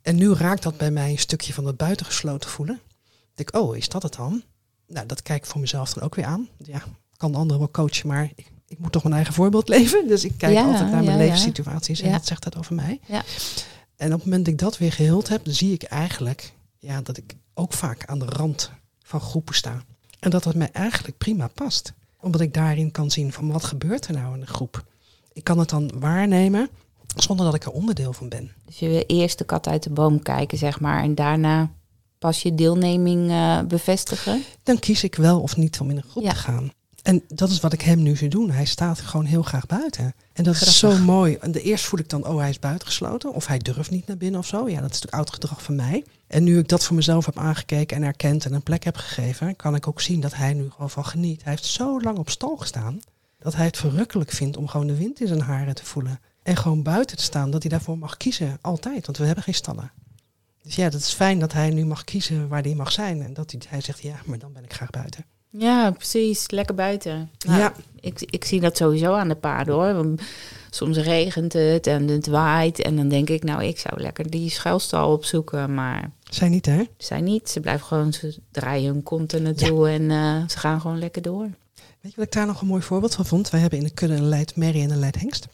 [0.02, 2.80] En nu raakt dat bij mij een stukje van het buitengesloten voelen.
[3.38, 4.42] Ik denk, oh, is dat het dan?
[4.86, 6.48] Nou, dat kijk ik voor mezelf dan ook weer aan.
[6.62, 9.68] Ja, ik kan de anderen wel coachen, maar ik, ik moet toch mijn eigen voorbeeld
[9.78, 10.08] leven.
[10.08, 12.12] Dus ik kijk Ja, altijd naar mijn ja, levenssituaties en Ja.
[12.12, 13.00] wat zegt dat over mij.
[13.06, 13.22] Ja.
[13.96, 17.00] En op het moment dat ik dat weer geheeld heb, dan zie ik eigenlijk ja,
[17.02, 18.70] dat ik ook vaak aan de rand
[19.02, 19.82] van groepen sta.
[20.18, 21.92] En dat dat mij eigenlijk prima past.
[22.20, 24.84] Omdat ik daarin kan zien van wat gebeurt er nou in de groep.
[25.32, 26.68] Ik kan het dan waarnemen
[27.16, 28.52] zonder dat ik er onderdeel van ben.
[28.66, 31.02] Dus je wil eerst de kat uit de boom kijken, zeg maar.
[31.02, 31.70] En daarna
[32.18, 34.42] pas je deelneming eh, bevestigen.
[34.62, 36.30] Dan kies ik wel of niet om in een groep Ja.
[36.30, 36.70] te gaan.
[37.02, 38.50] En dat is wat ik hem nu zie doen.
[38.50, 40.14] Hij staat gewoon heel graag buiten.
[40.32, 41.34] En dat is zo mooi.
[41.40, 43.34] En de eerst voel ik dan, oh hij is buitengesloten.
[43.34, 44.56] Of hij durft niet naar binnen of zo.
[44.56, 46.04] Ja, dat is natuurlijk oud gedrag van mij.
[46.26, 49.56] En nu ik dat voor mezelf heb aangekeken en erkend en een plek heb gegeven,
[49.56, 51.42] kan ik ook zien dat hij nu gewoon van geniet.
[51.42, 53.00] Hij heeft zo lang op stal gestaan,
[53.38, 56.20] dat hij het verrukkelijk vindt om gewoon de wind in zijn haren te voelen.
[56.42, 58.58] En gewoon buiten te staan, dat hij daarvoor mag kiezen.
[58.60, 59.90] Altijd, want we hebben geen stallen.
[60.68, 63.22] Dus ja, dat is fijn dat hij nu mag kiezen waar hij mag zijn.
[63.22, 65.24] En dat hij, hij zegt, ja, maar dan ben ik graag buiten.
[65.50, 66.50] Ja, precies.
[66.50, 67.30] Lekker buiten.
[67.46, 67.72] Nou, Ja.
[68.00, 70.14] ik, ik zie dat sowieso aan de paarden hoor.
[70.70, 72.78] Soms regent het en het waait.
[72.82, 75.74] En dan denk ik, nou, ik zou lekker die schuilstal opzoeken.
[75.74, 76.82] Maar Zij niet, hè?
[76.98, 77.48] zij niet.
[77.50, 81.22] Ze blijven gewoon, ze draaien hun kont er naartoe en eh, ze gaan gewoon lekker
[81.22, 81.48] door.
[82.00, 83.50] Weet je wat ik daar nog een mooi voorbeeld van vond?
[83.50, 85.48] Wij hebben in de kudde een leid merrie en een leid hengst.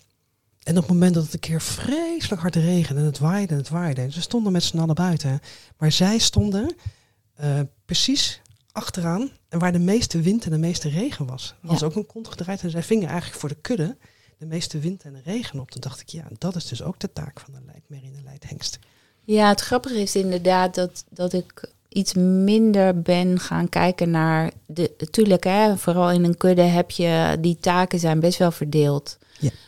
[0.65, 3.59] En op het moment dat het een keer vreselijk hard regende en het waaide en
[3.59, 4.01] het waaide.
[4.01, 5.41] En ze stonden met z'n allen buiten.
[5.79, 6.75] Maar zij stonden
[7.35, 8.41] eh, precies
[8.73, 11.55] achteraan en waar de meeste wind en de meeste regen was.
[11.63, 11.87] Er was Ja.
[11.87, 13.97] ook een kont gedraaid en zij vingen eigenlijk voor de kudde
[14.39, 15.71] de meeste wind en de regen op.
[15.71, 18.17] Toen dacht ik, ja, dat is dus ook de taak van een leid merrie en
[18.17, 18.79] een leid hengst.
[19.25, 24.97] Ja, het grappige is inderdaad dat, dat ik iets minder ben gaan kijken naar de.
[25.11, 29.19] Tuurlijk, hè, vooral in een kudde heb je die taken zijn best wel verdeeld.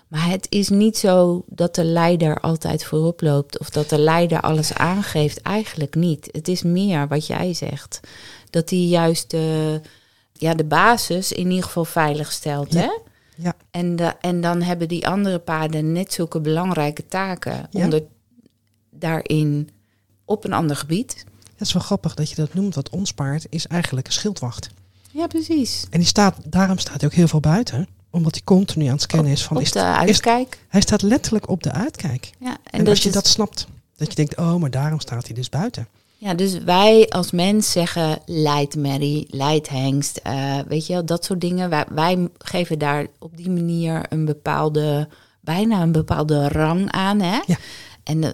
[0.09, 4.41] Maar het is niet zo dat de leider altijd voorop loopt of dat de leider
[4.41, 5.41] alles aangeeft.
[5.43, 6.29] Eigenlijk niet.
[6.33, 8.01] Het is meer wat jij zegt.
[8.51, 9.81] Dat hij juist de,
[10.33, 12.73] ja, de basis in ieder geval veilig stelt.
[12.73, 12.81] Ja.
[12.81, 12.91] Hè?
[13.37, 13.55] Ja.
[13.71, 17.85] En, de, en dan hebben die andere paarden net zulke belangrijke taken Ja.
[17.85, 18.03] onder,
[18.91, 19.69] daarin
[20.25, 21.25] op een ander gebied.
[21.53, 24.71] Het is wel grappig dat je dat noemt, want ons paard is eigenlijk een schildwacht.
[25.11, 25.87] Ja, precies.
[25.91, 27.89] En die staat, daarom staat hij ook heel veel buiten.
[28.11, 29.57] Omdat hij continu aan het scannen is van...
[29.57, 30.59] op is, de is, uitkijk.
[30.69, 32.31] hij staat letterlijk op de uitkijk.
[32.41, 33.67] Ja, en, En, dat als je is- dat snapt,
[33.97, 35.89] dat je denkt, oh, maar daarom staat hij dus buiten.
[36.19, 41.25] Ja, dus wij als mens zeggen leid Mary, leid hengst, eh, weet je wel, dat
[41.25, 41.71] soort dingen.
[41.71, 45.09] Wij, wij geven daar op die manier een bepaalde,
[45.41, 47.21] bijna een bepaalde rang aan.
[47.21, 47.39] Hè?
[47.47, 47.57] Ja.
[48.03, 48.31] En eh,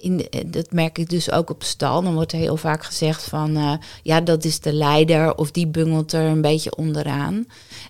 [0.00, 2.02] in de- eh, dat merk ik dus ook op stal.
[2.02, 5.66] Dan wordt er heel vaak gezegd van, eh, ja, dat is de leider of die
[5.66, 7.46] bungelt er een beetje onderaan.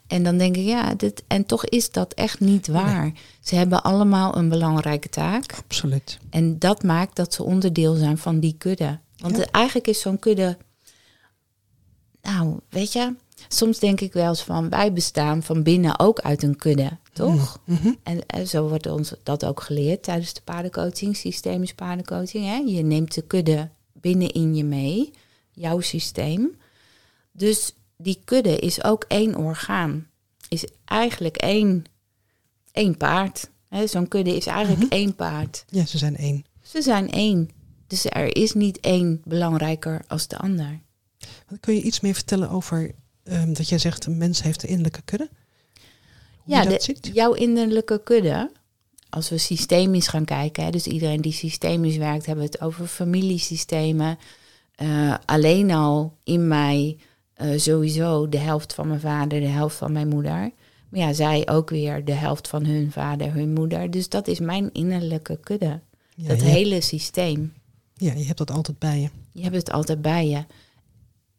[0.07, 3.13] En dan denk ik, ja, dit, en toch is dat echt niet waar.
[3.41, 5.53] Ze hebben allemaal een belangrijke taak.
[5.59, 6.19] Absoluut.
[6.31, 8.99] En dat maakt dat ze onderdeel zijn van die kudde.
[9.17, 9.45] Want Ja.
[9.51, 10.57] eigenlijk is zo'n kudde.
[12.23, 13.15] Nou, weet je,
[13.49, 17.61] soms denk ik wel eens van wij bestaan van binnen ook uit een kudde, toch?
[17.65, 17.93] Mhm.
[18.03, 22.45] En, en zo wordt ons dat ook geleerd tijdens de paardencoaching, systemisch paardencoaching.
[22.45, 22.57] Hè?
[22.57, 25.11] Je neemt de kudde binnenin je mee,
[25.51, 26.57] jouw systeem.
[27.33, 30.07] Dus die kudde is ook één orgaan.
[30.49, 31.85] Is eigenlijk één,
[32.73, 33.51] één paard.
[33.85, 35.65] Zo'n kudde is eigenlijk één paard.
[35.69, 36.45] Ja, ze zijn één.
[36.63, 37.51] Ze zijn één.
[37.87, 40.81] Dus er is niet één belangrijker als de ander.
[41.61, 45.03] Kun je iets meer vertellen over ehm, dat jij zegt, een mens heeft een innerlijke
[45.03, 45.31] kudde?
[46.49, 48.51] Ja, dat de- jouw innerlijke kudde,
[49.11, 52.87] als we systemisch gaan kijken, hè, dus iedereen die systemisch werkt, hebben we het over
[52.87, 54.19] familiesystemen.
[54.75, 56.97] Eh, alleen al in mij
[57.35, 60.51] eh, sowieso de helft van mijn vader, de helft van mijn moeder.
[60.89, 63.91] Maar ja, zij ook weer de helft van hun vader, hun moeder.
[63.91, 65.81] Dus dat is mijn innerlijke kudde.
[66.15, 67.53] Ja, dat hele systeem.
[67.95, 69.09] ja, je hebt dat altijd bij je.
[69.33, 70.45] Je hebt het altijd bij je.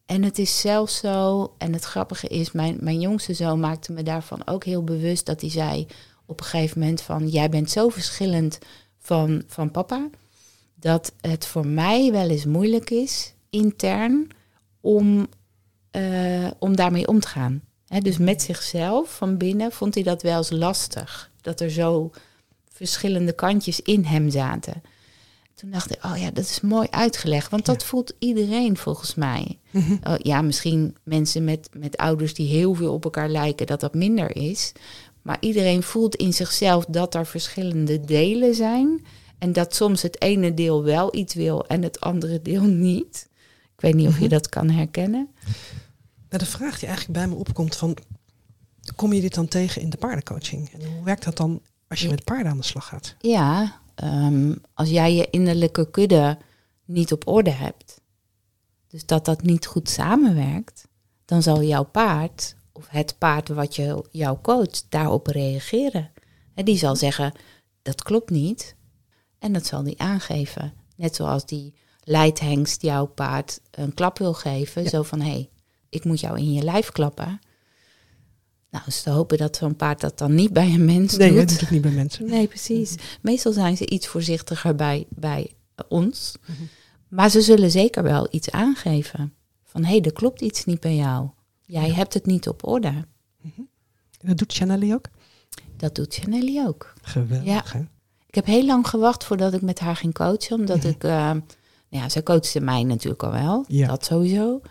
[0.09, 4.03] En het is zelfs zo, en het grappige is, mijn, mijn jongste zoon maakte me
[4.03, 5.87] daarvan ook heel bewust dat hij zei
[6.25, 8.59] op een gegeven moment van, jij bent zo verschillend
[8.97, 10.09] van, van papa,
[10.75, 14.27] dat het voor mij wel eens moeilijk is, intern,
[14.81, 15.27] om,
[15.91, 17.61] eh, om daarmee om te gaan.
[17.85, 22.11] Dus met zichzelf van binnen vond hij dat wel eens lastig, dat er zo
[22.69, 24.81] verschillende kantjes in hem zaten.
[25.59, 27.51] Toen dacht ik, oh ja, dat is mooi uitgelegd.
[27.51, 29.59] Want dat voelt iedereen volgens mij.
[29.71, 29.93] Mhm.
[30.03, 33.93] Oh, ja, misschien mensen met, met ouders die heel veel op elkaar lijken, dat dat
[33.93, 34.71] minder is.
[35.21, 39.05] Maar iedereen voelt in zichzelf dat er verschillende delen zijn.
[39.37, 43.27] En dat soms het ene deel wel iets wil en het andere deel niet.
[43.75, 44.29] Ik weet niet of je Mhm.
[44.29, 45.29] dat kan herkennen.
[46.29, 47.97] Nou, de vraag die eigenlijk bij me opkomt van,
[48.95, 50.69] kom je dit dan tegen in de paardencoaching?
[50.73, 53.15] En hoe werkt dat dan als je met paarden aan de slag gaat?
[53.19, 56.37] Ja, ehm, als jij je innerlijke kudde
[56.85, 58.01] niet op orde hebt,
[58.87, 60.87] dus dat dat niet goed samenwerkt,
[61.25, 66.11] dan zal jouw paard of het paard wat je, jou coacht daarop reageren.
[66.53, 67.33] En die zal zeggen,
[67.81, 68.75] dat klopt niet.
[69.39, 70.73] En dat zal die aangeven.
[70.95, 74.83] Net zoals die leidhengst jouw paard een klap wil geven.
[74.83, 74.89] Ja.
[74.89, 75.49] Zo van, hé, hey,
[75.89, 77.39] ik moet jou in je lijf klappen.
[78.71, 81.37] Nou, is te hopen dat zo'n paard dat dan niet bij een mens Nee, doet.
[81.37, 82.25] dat doe ik niet bij mensen.
[82.29, 82.95] Nee, precies.
[83.21, 85.51] Meestal zijn ze iets voorzichtiger bij, bij
[85.87, 86.35] ons.
[86.41, 86.51] Mhm.
[87.07, 89.33] Maar ze zullen zeker wel iets aangeven.
[89.63, 91.29] Van hé, hey, er klopt iets niet bij jou.
[91.65, 91.93] Jij Ja.
[91.93, 93.05] hebt het niet op orde.
[94.19, 95.05] En dat doet Chanelly ook?
[95.77, 96.93] Dat doet Chanelly ook.
[97.01, 97.63] Geweldig, Ja.
[97.71, 97.79] hè?
[98.27, 100.59] Ik heb heel lang gewacht voordat ik met haar ging coachen.
[100.59, 101.41] Omdat ik, nou
[101.89, 103.65] ja, zij coachte mij natuurlijk al wel.
[103.67, 103.87] Ja.
[103.87, 104.61] Dat sowieso.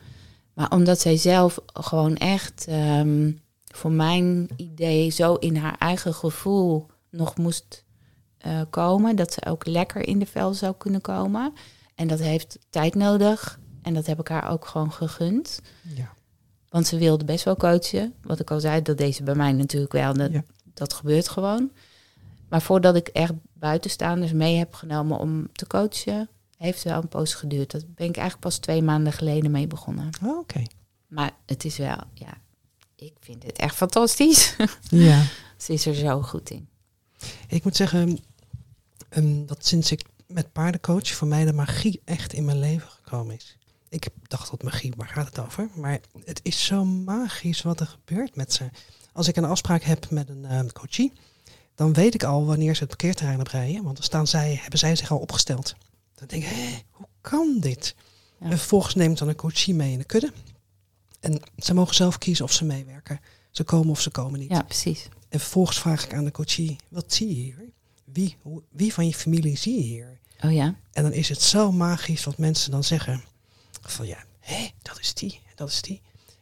[0.54, 3.32] Maar omdat zij zelf gewoon echt ehm,
[3.78, 7.84] voor mijn idee zo in haar eigen gevoel nog moest
[8.38, 9.16] eh, komen.
[9.16, 11.52] Dat ze ook lekker in de vel zou kunnen komen.
[11.94, 13.58] En dat heeft tijd nodig.
[13.82, 15.60] En dat heb ik haar ook gewoon gegund.
[15.94, 16.12] Ja.
[16.68, 18.14] Want ze wilde best wel coachen.
[18.22, 20.14] Wat ik al zei, dat deed ze bij mij natuurlijk wel.
[20.14, 20.44] Dat, Ja.
[20.74, 21.70] dat gebeurt gewoon.
[22.48, 27.34] Maar voordat ik echt buitenstaanders mee heb genomen om te coachen, heeft wel een poos
[27.34, 27.70] geduurd.
[27.70, 30.10] Dat ben ik eigenlijk pas twee maanden geleden mee begonnen.
[30.24, 30.62] Oh, Oké.
[31.06, 32.34] Maar het is wel, ja,
[32.98, 34.56] ik vind het echt fantastisch.
[34.90, 35.26] Ja.
[35.56, 36.68] ze is er zo goed in.
[37.48, 38.18] Ik moet zeggen
[39.08, 42.88] ehm, dat sinds ik met paarden coach, voor mij de magie echt in mijn leven
[42.88, 43.56] gekomen is.
[43.88, 45.68] Ik dacht dat magie, waar gaat het over?
[45.74, 48.70] Maar het is zo magisch wat er gebeurt met ze.
[49.12, 51.12] Als ik een afspraak heb met een eh, coachie,
[51.74, 53.82] dan weet ik al wanneer ze het parkeerterrein op rijden.
[53.82, 55.74] Want dan staan zij, hebben zij zich al opgesteld.
[56.14, 57.94] Dan denk ik, hé, hoe kan dit?
[58.40, 58.46] Ja.
[58.50, 60.32] En vervolgens neemt dan een coachie mee in de kudde.
[61.20, 63.20] En ze mogen zelf kiezen of ze meewerken.
[63.50, 64.50] Ze komen of ze komen niet.
[64.50, 65.09] Ja, precies.
[65.28, 67.64] En vervolgens vraag ik aan de coachie, wat zie je hier?
[68.04, 70.18] Wie, hoe, wie van je familie zie je hier?
[70.44, 73.24] Oh ja, En dan is het zo magisch wat mensen dan zeggen.
[73.81, 76.00] Van ja, hé, dat is die, dat is die.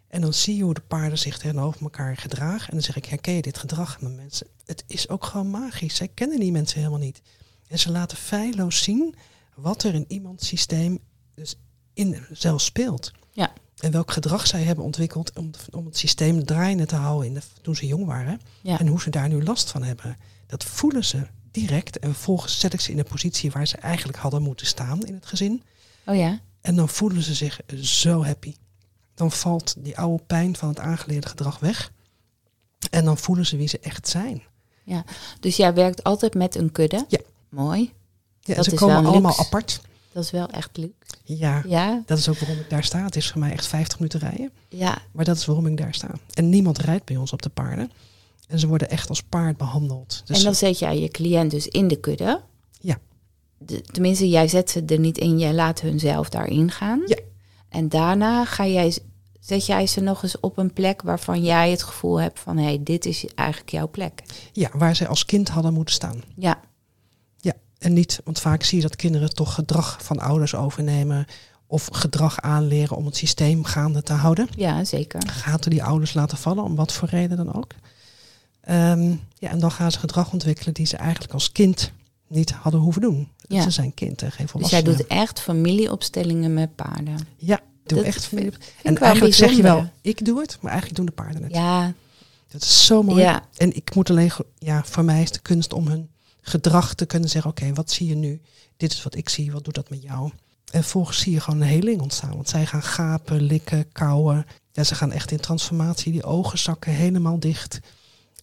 [0.09, 2.69] En dan zie je hoe de paarden zich tegenover elkaar gedragen.
[2.69, 4.47] En dan zeg ik, herken je dit gedrag met mensen?
[4.65, 5.97] Het is ook gewoon magisch.
[5.97, 7.23] Zij kennen die mensen helemaal niet.
[7.69, 9.15] En ze laten feilloos zien
[9.55, 10.99] wat er in iemands systeem
[11.35, 11.57] dus
[11.95, 13.13] in zelf speelt.
[13.33, 13.53] Ja.
[13.77, 17.41] En welk gedrag zij hebben ontwikkeld om, om het systeem draaiende te houden in de,
[17.63, 18.41] toen ze jong waren.
[18.63, 18.79] ja.
[18.79, 20.17] En hoe ze daar nu last van hebben.
[20.47, 21.99] Dat voelen ze direct.
[21.99, 25.15] En vervolgens zet ik ze in een positie waar ze eigenlijk hadden moeten staan in
[25.15, 25.63] het gezin.
[26.07, 28.55] Oh ja, En dan voelen ze zich zo happy.
[29.15, 31.93] Dan valt die oude pijn van het aangeleerde gedrag weg.
[32.91, 34.43] En dan voelen ze wie ze echt zijn.
[35.41, 37.05] dus jij werkt altijd met een kudde.
[37.09, 37.19] Ja.
[37.49, 37.93] Mooi.
[38.41, 39.81] Ja, Dat ze is komen allemaal apart.
[40.17, 41.07] Dat is wel echt leuk.
[41.25, 43.05] Ja, Ja, dat is ook waarom ik daar sta.
[43.05, 44.51] Het is voor mij echt 50 minuten rijden.
[44.69, 46.11] ja, Maar dat is waarom ik daar sta.
[46.35, 47.91] En niemand rijdt bij ons op de paarden.
[48.49, 50.23] En ze worden echt als paard behandeld.
[50.25, 52.41] Dus en dan zet jij je cliënt dus in de kudde.
[52.81, 52.99] Ja.
[53.59, 57.03] De- tenminste, jij zet ze er niet in, jij laat hun zelf daarin gaan.
[57.07, 57.19] Ja.
[57.69, 58.99] En daarna ga jij,
[59.41, 62.57] zet jij ze nog eens op een plek waarvan jij het gevoel hebt van...
[62.57, 64.23] hé, hey, dit is eigenlijk jouw plek.
[64.53, 66.23] ja, waar ze als kind hadden moeten staan.
[66.37, 66.61] Ja,
[67.79, 71.27] en niet, want vaak zie je dat kinderen toch gedrag van ouders overnemen
[71.67, 74.49] of gedrag aanleren om het systeem gaande te houden.
[74.57, 75.23] ja zeker.
[75.31, 77.73] Gaten die ouders laten vallen, om wat voor reden dan ook.
[78.61, 81.93] Ehm, ja, en dan gaan ze gedrag ontwikkelen die ze eigenlijk als kind
[82.29, 83.29] niet hadden hoeven doen.
[83.49, 83.63] Ja.
[83.63, 84.85] Ze zijn kind en geen Dus jij volwassenen.
[84.97, 87.19] doet echt familieopstellingen met paarden.
[87.37, 90.97] Ja, doe Dat echt ik En eigenlijk zeg je wel, ik doe het, maar eigenlijk
[91.01, 91.53] doen de paarden het.
[91.53, 91.93] Ja,
[92.49, 93.21] Dat is zo mooi.
[93.23, 96.09] ja, En ik moet alleen, ja, voor mij is de kunst om hun
[96.47, 98.41] gedrag te kunnen zeggen: Oké, wat zie je nu?
[98.77, 100.31] Dit is wat ik zie, wat doet dat met jou?
[100.73, 102.35] En volgens zie je gewoon een heling ontstaan.
[102.35, 104.47] Want zij gaan gapen, likken, kauwen.
[104.73, 106.13] Ja, ze gaan echt in transformatie.
[106.13, 107.81] Die ogen zakken helemaal dicht.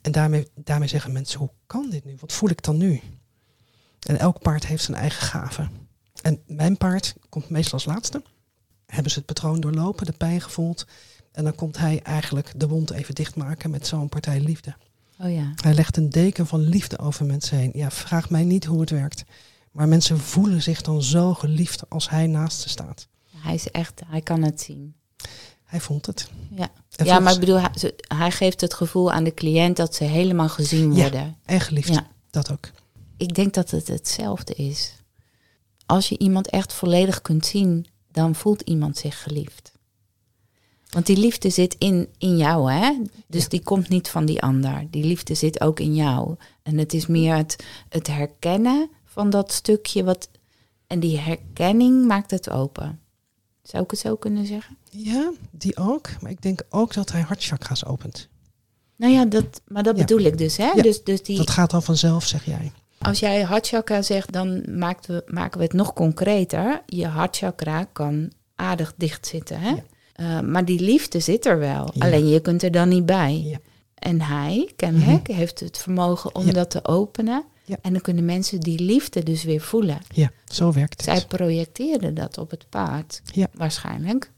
[0.01, 2.15] En daarmee, daarmee zeggen mensen: Hoe kan dit nu?
[2.19, 3.01] Wat voel ik dan nu?
[3.99, 5.69] En elk paard heeft zijn eigen gave.
[6.21, 8.23] En mijn paard komt meestal als laatste.
[8.85, 10.85] Hebben ze het patroon doorlopen, de pijn gevoeld.
[11.31, 14.75] En dan komt hij eigenlijk de wond even dichtmaken met zo'n partij liefde.
[15.19, 15.53] Oh ja.
[15.55, 17.71] Hij legt een deken van liefde over mensen heen.
[17.73, 19.23] Ja, vraag mij niet hoe het werkt.
[19.71, 23.07] Maar mensen voelen zich dan zo geliefd als hij naast ze staat.
[23.37, 24.95] Hij is echt, hij kan het zien.
[25.63, 26.29] Hij vond het.
[26.55, 26.69] Ja.
[26.95, 27.71] En ja, maar ik bedoel, hij,
[28.07, 31.01] hij geeft het gevoel aan de cliënt dat ze helemaal gezien Ja.
[31.01, 31.37] worden.
[31.45, 31.93] En geliefd.
[31.93, 32.07] Ja.
[32.29, 32.69] Dat ook.
[33.17, 34.93] Ik denk dat het hetzelfde is.
[35.85, 39.71] Als je iemand echt volledig kunt zien, dan voelt iemand zich geliefd.
[40.93, 42.97] Want die liefde zit in, in jou, hè?
[43.27, 43.47] Dus Ja.
[43.49, 44.87] die komt niet van die ander.
[44.89, 46.35] Die liefde zit ook in jou.
[46.63, 50.29] En het is meer het, het herkennen van dat stukje wat.
[50.87, 52.99] En die herkenning maakt het open.
[53.63, 54.77] Zou ik het zo kunnen zeggen?
[54.89, 56.09] Ja, die ook.
[56.21, 58.27] Maar ik denk ook dat hij hartchakra's opent.
[58.95, 60.03] Nou ja, dat, maar dat Ja.
[60.05, 60.57] bedoel ik dus.
[60.57, 60.71] Hè?
[60.75, 62.71] Ja, Dus, dus die, Dat gaat al vanzelf, zeg jij.
[62.99, 66.81] als jij hartchakra zegt, dan maken we, maken we het nog concreter.
[66.85, 69.59] Je hartchakra kan aardig dicht zitten.
[69.59, 69.69] Hè?
[69.69, 69.83] Ja.
[70.23, 71.91] Eh, maar die liefde zit er wel.
[71.93, 72.05] Ja.
[72.05, 73.41] Alleen je kunt er dan niet bij.
[73.45, 73.57] Ja.
[73.95, 76.51] En hij, kennelijk, heeft het vermogen om Ja.
[76.51, 77.43] dat te openen.
[77.81, 79.97] En dan kunnen mensen die liefde dus weer voelen.
[80.13, 81.17] Ja, zo werkt het.
[81.17, 83.21] Zij projecteerden dat op het paard.
[83.25, 83.47] Ja.
[83.53, 84.31] Waarschijnlijk.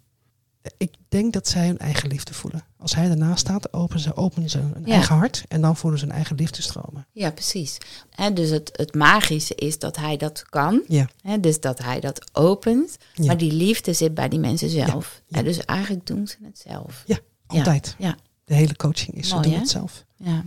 [0.78, 2.64] Ik denk dat zij hun eigen liefde voelen.
[2.78, 4.94] Als hij ernaast staat, openen ze, openen ze hun Ja.
[4.94, 5.44] eigen hart.
[5.48, 7.06] En dan voelen ze hun eigen liefde stromen.
[7.12, 7.78] Ja, precies.
[8.16, 10.84] En dus het, het magische is dat hij dat kan.
[10.88, 11.10] Ja.
[11.22, 12.98] Hè, dus dat hij dat opent.
[13.14, 13.26] Ja.
[13.26, 15.22] Maar die liefde zit bij die mensen zelf.
[15.28, 15.38] ja.
[15.38, 17.04] Ja, dus eigenlijk doen ze het zelf.
[17.06, 17.96] Ja, altijd.
[17.98, 19.60] Ja, De hele coaching is, ze Mooi, doen hè?
[19.60, 20.04] het zelf.
[20.16, 20.44] ja.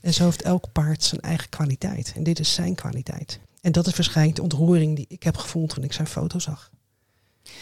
[0.00, 2.12] En zo heeft elk paard zijn eigen kwaliteit.
[2.16, 3.38] En dit is zijn kwaliteit.
[3.60, 6.70] En dat is waarschijnlijk de ontroering die ik heb gevoeld toen ik zijn foto zag.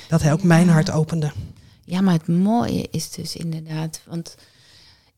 [0.08, 1.32] Dat hij ook mijn hart opende.
[1.84, 4.02] Ja, maar het mooie is dus inderdaad...
[4.06, 4.36] Want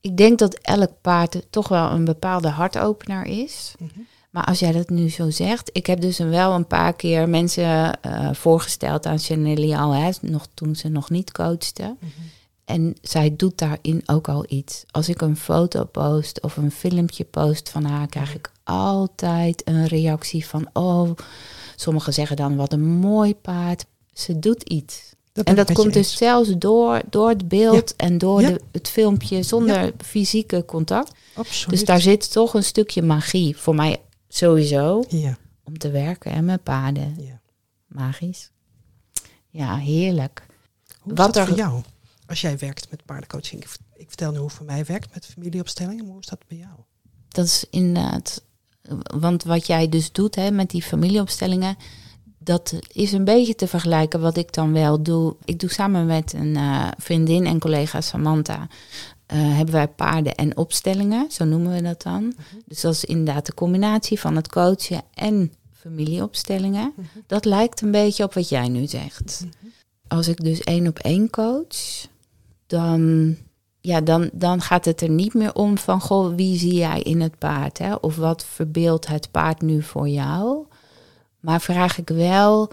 [0.01, 3.75] ik denk dat elk paard toch wel een bepaalde hartopener is.
[4.31, 8.01] Maar als jij dat nu zo zegt, ik heb dus wel een paar keer mensen
[8.01, 11.97] eh, voorgesteld aan Chanel al, hè, nog toen ze nog niet coachte.
[12.65, 14.85] En zij doet daarin ook al iets.
[14.91, 19.87] Als ik een foto post of een filmpje post van haar, krijg ik altijd een
[19.87, 21.11] reactie van, oh,
[21.77, 23.87] sommigen zeggen dan wat een mooi paard.
[24.13, 25.14] Ze doet iets.
[25.35, 26.17] Dat en dat komt dus eens.
[26.17, 28.49] zelfs door, door het beeld en door Ja.
[28.51, 31.13] de, het filmpje zonder fysieke contact.
[31.35, 31.71] Absoluut.
[31.79, 36.45] Dus daar zit toch een stukje magie voor mij sowieso Ja, om te werken en
[36.45, 37.15] met paarden.
[37.19, 37.41] ja.
[37.87, 38.51] Magisch.
[39.49, 40.47] Ja, heerlijk.
[41.01, 41.83] Hoe is Wat dat er- voor jou?
[42.27, 43.63] Als jij werkt met paardencoaching.
[43.63, 46.03] Ik, ik vertel nu hoe voor mij werkt met familieopstellingen.
[46.05, 46.73] Maar hoe is dat bij jou?
[47.29, 48.43] Dat is inderdaad.
[49.17, 51.77] Want wat jij dus doet hè, met die familieopstellingen.
[52.45, 55.37] Dat is een beetje te vergelijken wat ik dan wel doe.
[55.45, 58.67] Ik doe samen met een eh, vriendin en collega Samantha.
[59.27, 62.35] eh, hebben wij paarden en opstellingen, zo noemen we dat dan.
[62.67, 66.93] Dus dat is inderdaad de combinatie van het coachen en familieopstellingen.
[67.27, 69.47] Dat lijkt een beetje op wat jij nu zegt.
[70.09, 72.07] Als ik dus één op één coach,
[72.67, 73.37] dan,
[73.81, 77.21] ja, dan, dan gaat het er niet meer om van, goh, wie zie jij in
[77.21, 77.79] het paard?
[77.79, 77.95] Hè?
[77.95, 80.65] Of wat verbeeldt het paard nu voor jou?
[81.45, 82.73] Maar vraag ik wel,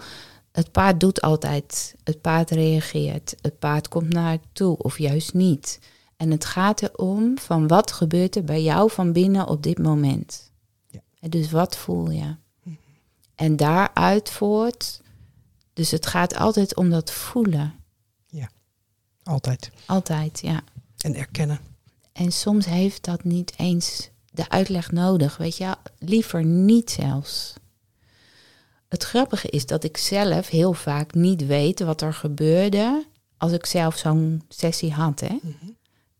[0.52, 5.34] het paard doet altijd, het paard reageert, het paard komt naar het toe of juist
[5.34, 5.78] niet.
[6.16, 10.50] En het gaat erom van wat gebeurt er bij jou van binnen op dit moment.
[10.86, 11.28] Ja.
[11.28, 12.34] Dus wat voel je?
[13.34, 15.00] En daaruit voort,
[15.72, 17.74] dus het gaat altijd om dat voelen.
[19.22, 19.70] Altijd.
[19.86, 20.62] Altijd, ja.
[20.98, 21.60] En erkennen.
[22.12, 27.54] En soms heeft dat niet eens de uitleg nodig, weet je, liever niet zelfs.
[28.92, 33.66] Het grappige is dat ik zelf heel vaak niet weet wat er gebeurde als ik
[33.66, 35.20] zelf zo'n sessie had.
[35.20, 35.38] Hè?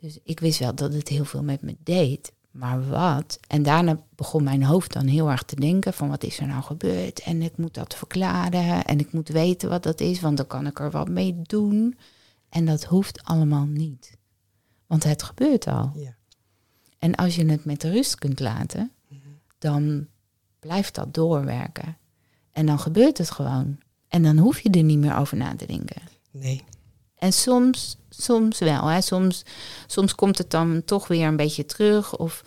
[0.00, 3.38] Dus ik wist wel dat het heel veel met me deed, maar wat?
[3.46, 6.62] En daarna begon mijn hoofd dan heel erg te denken van wat is er nou
[6.62, 7.20] gebeurd?
[7.20, 10.66] En ik moet dat verklaren en ik moet weten wat dat is, want dan kan
[10.66, 11.98] ik er wat mee doen.
[12.48, 14.16] En dat hoeft allemaal niet.
[14.86, 15.92] Want het gebeurt al.
[15.94, 16.14] Ja.
[16.98, 18.92] En als je het met rust kunt laten,
[19.58, 20.06] dan
[20.58, 21.96] blijft dat doorwerken.
[22.52, 23.78] En dan gebeurt het gewoon.
[24.08, 26.02] En dan hoef je er niet meer over na te denken.
[26.30, 26.64] Nee.
[27.14, 28.86] En soms, soms wel.
[28.86, 29.00] Hè.
[29.00, 29.44] Soms,
[29.86, 32.16] soms komt het dan toch weer een beetje terug.
[32.16, 32.42] Of,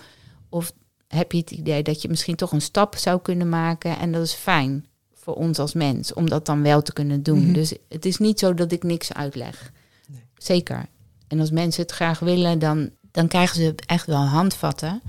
[0.49, 0.73] of
[1.07, 3.97] heb je het idee dat je misschien toch een stap zou kunnen maken.
[3.97, 7.43] En dat is fijn voor ons als mens, om dat dan wel te kunnen doen.
[7.43, 7.53] Mhm.
[7.53, 9.71] Dus het is niet zo dat ik niks uitleg.
[10.07, 10.23] Nee.
[10.37, 10.85] Zeker.
[11.27, 15.01] En als mensen het graag willen, dan, dan krijgen ze echt wel handvatten.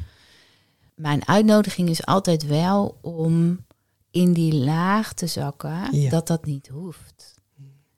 [0.94, 3.64] Mijn uitnodiging is altijd wel om
[4.16, 6.10] in die laag te zakken, Ja.
[6.10, 7.34] dat dat niet hoeft.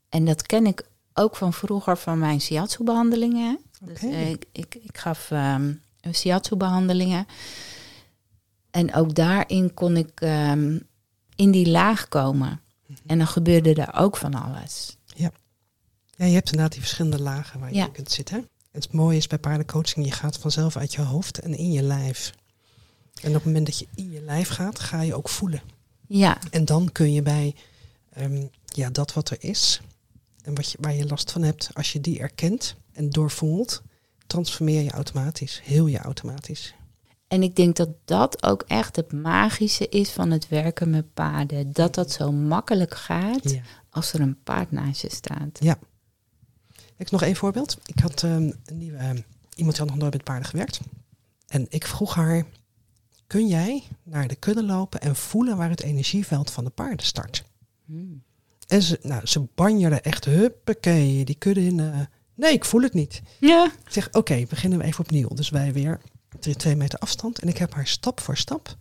[0.08, 3.58] En dat ken ik ook van vroeger van mijn shiatsu-behandelingen.
[3.80, 5.72] Dus eh, ik, ik, ik gaf ehm
[6.12, 7.26] shiatsu-behandelingen.
[8.70, 10.78] En ook daarin kon ik ehm,
[11.36, 12.60] in die laag komen.
[13.06, 14.96] En dan gebeurde er ook van alles.
[15.14, 15.30] Ja,
[16.26, 17.84] je hebt inderdaad die verschillende lagen waar je Ja.
[17.86, 18.36] in kunt zitten.
[18.38, 21.82] En het mooie is bij paardencoaching, je gaat vanzelf uit je hoofd en in je
[21.82, 22.32] lijf.
[23.22, 25.60] En op het moment dat je in je lijf gaat, ga je ook voelen.
[26.08, 27.54] Ja, En dan kun je bij
[28.12, 29.80] ehm, ja, dat wat er is
[30.42, 33.82] en wat je, waar je last van hebt, als je die erkent en doorvoelt,
[34.26, 35.60] transformeer je automatisch.
[35.64, 36.74] Heel je automatisch.
[37.28, 41.72] En ik denk dat dat ook echt het magische is van het werken met paarden.
[41.72, 43.60] Dat dat zo makkelijk gaat Ja.
[43.90, 45.58] als er een paard naast je staat.
[45.60, 45.78] Ja.
[46.96, 47.78] Ik nog één voorbeeld.
[47.84, 49.20] Ik had ehm, een nieuwe, ehm,
[49.54, 50.80] iemand die had nog nooit met paarden gewerkt.
[51.46, 52.44] En ik vroeg haar,
[53.28, 57.44] kun jij naar de kudde lopen en voelen waar het energieveld van de paarden start.
[57.84, 58.22] Hmm.
[58.66, 61.80] En ze, nou, ze banjerden echt, huppakee, die kudde in.
[61.80, 62.00] eh,
[62.34, 63.22] nee, ik voel het niet.
[63.40, 63.64] Ja.
[63.84, 65.28] Ik zeg, oké, beginnen we even opnieuw.
[65.28, 66.00] Dus wij weer
[66.38, 67.38] drie, twee meter afstand.
[67.38, 68.76] En ik heb haar stap voor stap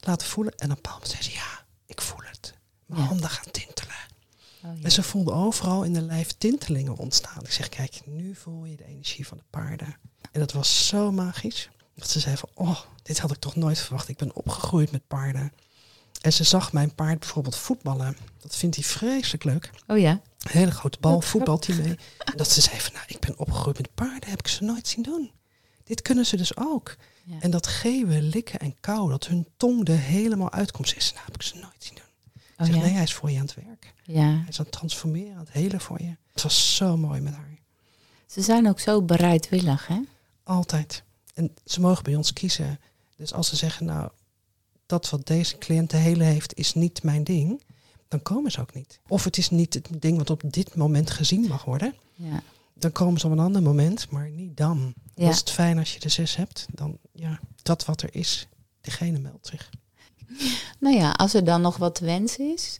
[0.00, 0.52] laten voelen.
[0.56, 2.54] En op een bepaald moment zei ze, ja, ik voel het.
[2.86, 3.06] Mijn Ja.
[3.06, 3.94] handen gaan tintelen.
[4.64, 4.84] Oh, ja.
[4.84, 7.44] En ze voelde overal in de lijf tintelingen ontstaan.
[7.44, 9.96] Ik zeg, kijk, nu voel je de energie van de paarden.
[10.32, 11.70] En dat was zo magisch.
[11.94, 14.08] Dat ze zei van, oh, dit had ik toch nooit verwacht.
[14.08, 15.52] Ik ben opgegroeid met paarden.
[16.20, 18.16] En ze zag mijn paard bijvoorbeeld voetballen.
[18.38, 19.70] Dat vindt hij vreselijk leuk.
[19.86, 20.10] oh ja.
[20.10, 21.98] Een hele grote bal, voetbalt hij mee.
[22.18, 24.30] En dat ze zei van, nou, ik ben opgegroeid met paarden.
[24.30, 25.30] Heb ik ze nooit zien doen.
[25.84, 26.96] Dit kunnen ze dus ook.
[27.24, 27.36] Ja.
[27.40, 30.88] En dat geven, likken en kauwen, dat hun tong er helemaal uitkomt.
[30.88, 32.42] Ze nou, heb ik ze nooit zien doen.
[32.56, 32.82] Oh zeg, ja.
[32.82, 33.94] nee, hij is voor je aan het werk.
[34.02, 34.20] ja.
[34.20, 36.16] Hij is aan het transformeren, aan het helen voor je.
[36.32, 37.58] Het was zo mooi met haar.
[38.26, 40.00] Ze zijn ook zo bereidwillig, hè?
[40.44, 41.02] Altijd.
[41.32, 42.80] En ze mogen bij ons kiezen.
[43.16, 44.10] Dus als ze zeggen, nou,
[44.86, 47.62] dat wat deze cliënt te helen heeft, is niet mijn ding,
[48.08, 49.00] dan komen ze ook niet.
[49.08, 51.94] Of het is niet het ding wat op dit moment gezien mag worden.
[52.14, 52.42] Ja.
[52.74, 54.94] Dan komen ze op een ander moment, maar niet dan.
[55.14, 55.28] Ja.
[55.28, 56.66] Is het fijn als je de zes hebt.
[56.72, 58.48] Dan, ja, dat wat er is,
[58.80, 59.70] diegene meldt zich.
[60.78, 62.78] Nou ja, als er dan nog wat te wensen is,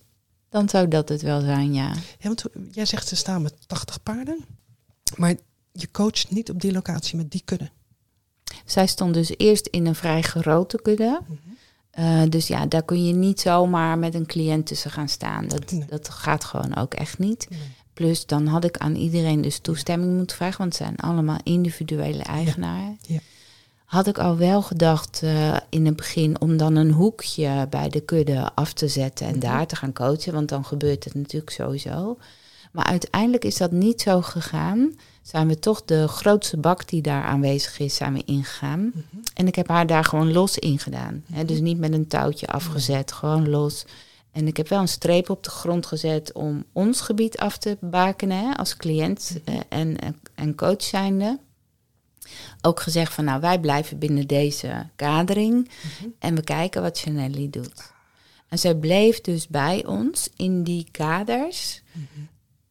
[0.49, 1.95] dan zou dat het wel zijn, ja.
[1.95, 4.45] Ja, want jij zegt ze staan met 80 paarden,
[5.17, 5.37] maar
[5.73, 7.71] je coacht niet op die locatie met die kudde.
[8.65, 11.21] Zij stond dus eerst in een vrij grote kudde.
[11.91, 15.49] Eh, dus ja, daar kun je niet zomaar met een cliënt tussen gaan staan.
[15.49, 15.85] Dat, Nee.
[15.89, 17.47] dat gaat gewoon ook echt niet.
[17.51, 17.59] Nee.
[17.93, 22.23] Plus dan had ik aan iedereen dus toestemming moeten vragen, want het zijn allemaal individuele
[22.23, 22.99] eigenaren.
[23.07, 23.19] Ja.
[23.85, 28.01] Had ik al wel gedacht eh, in het begin om dan een hoekje bij de
[28.01, 29.41] kudde af te zetten en Mhm.
[29.41, 32.19] daar te gaan coachen, want dan gebeurt het natuurlijk sowieso.
[32.73, 34.93] Maar uiteindelijk is dat niet zo gegaan.
[35.23, 38.81] Zijn we toch de grootste bak die daar aanwezig is, zijn we ingegaan.
[38.81, 39.23] Mhm.
[39.35, 41.25] En ik heb haar daar gewoon los in gedaan.
[41.33, 41.45] Hè?
[41.45, 43.85] Dus niet met een touwtje afgezet, gewoon los.
[44.33, 47.77] En ik heb wel een streep op de grond gezet om ons gebied af te
[47.81, 49.97] bakenen hè, als cliënt eh, en,
[50.35, 51.39] en- coach zijnde.
[52.61, 55.71] Ook gezegd van nou wij blijven binnen deze kadering
[56.19, 57.93] en we kijken wat Chanelli doet.
[58.49, 61.83] En zij bleef dus bij ons in die kaders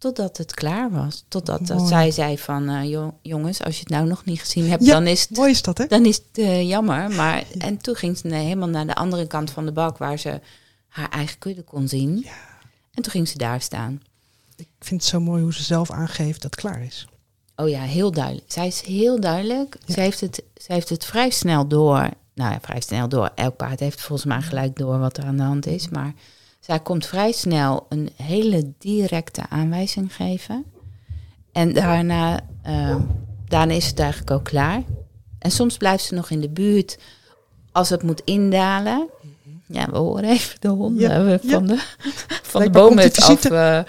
[0.02, 1.24] totdat het klaar was.
[1.28, 4.70] Totdat dat zij zei van eh, "Jo- jongens als je het nou nog niet gezien
[4.70, 5.86] hebt Ja, dan is het Mooi is dat, hè?
[5.88, 7.10] dan is het eh, jammer.
[7.10, 10.18] Maar, En toen ging ze nee, helemaal naar de andere kant van de bak waar
[10.20, 10.40] ze
[10.88, 12.18] haar eigen kudde kon zien.
[12.18, 12.32] Ja.
[12.94, 14.02] En toen ging ze daar staan.
[14.56, 17.08] Ik vind het zo mooi hoe ze zelf aangeeft dat het klaar is.
[17.56, 18.52] Oh ja, heel duidelijk.
[18.52, 19.78] Zij is heel duidelijk.
[19.88, 22.10] Ze, heeft het, ze heeft het vrij snel door.
[22.34, 23.32] Nou ja, vrij snel door.
[23.36, 25.90] Elk paard heeft volgens mij gelijk door wat er aan de hand is.
[25.90, 26.14] Maar
[26.72, 30.66] zij komt vrij snel een hele directe aanwijzing geven.
[31.52, 32.96] En daarna, eh,
[33.48, 34.84] daarna is het eigenlijk ook klaar.
[35.40, 36.98] En soms blijft ze nog in de buurt
[37.72, 39.10] als het moet indalen.
[39.66, 41.40] Ja, we horen even de honden Ja, ja.
[41.44, 41.78] van de,
[42.52, 43.80] van de bomen af, eh,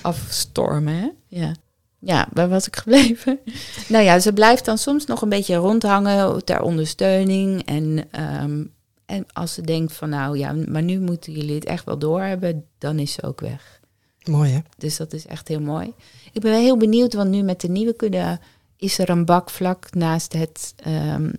[0.00, 0.94] afstormen.
[0.94, 1.08] Hè?
[1.26, 1.54] Ja.
[1.98, 3.38] ja, waar was ik gebleven?
[3.88, 7.66] nou ja, ze blijft dan soms nog een beetje rondhangen ter ondersteuning.
[7.66, 8.64] En, ehm,
[9.12, 12.66] en als ze denkt van nou ja, maar nu moeten jullie het echt wel doorhebben,
[12.78, 13.80] dan is ze ook weg.
[14.24, 14.60] Mooi, hè?
[14.76, 15.92] Dus dat is echt heel mooi.
[16.32, 18.40] Ik ben wel heel benieuwd, want nu met de nieuwe kudde
[18.76, 21.32] is er een bak vlak naast, het, ehm,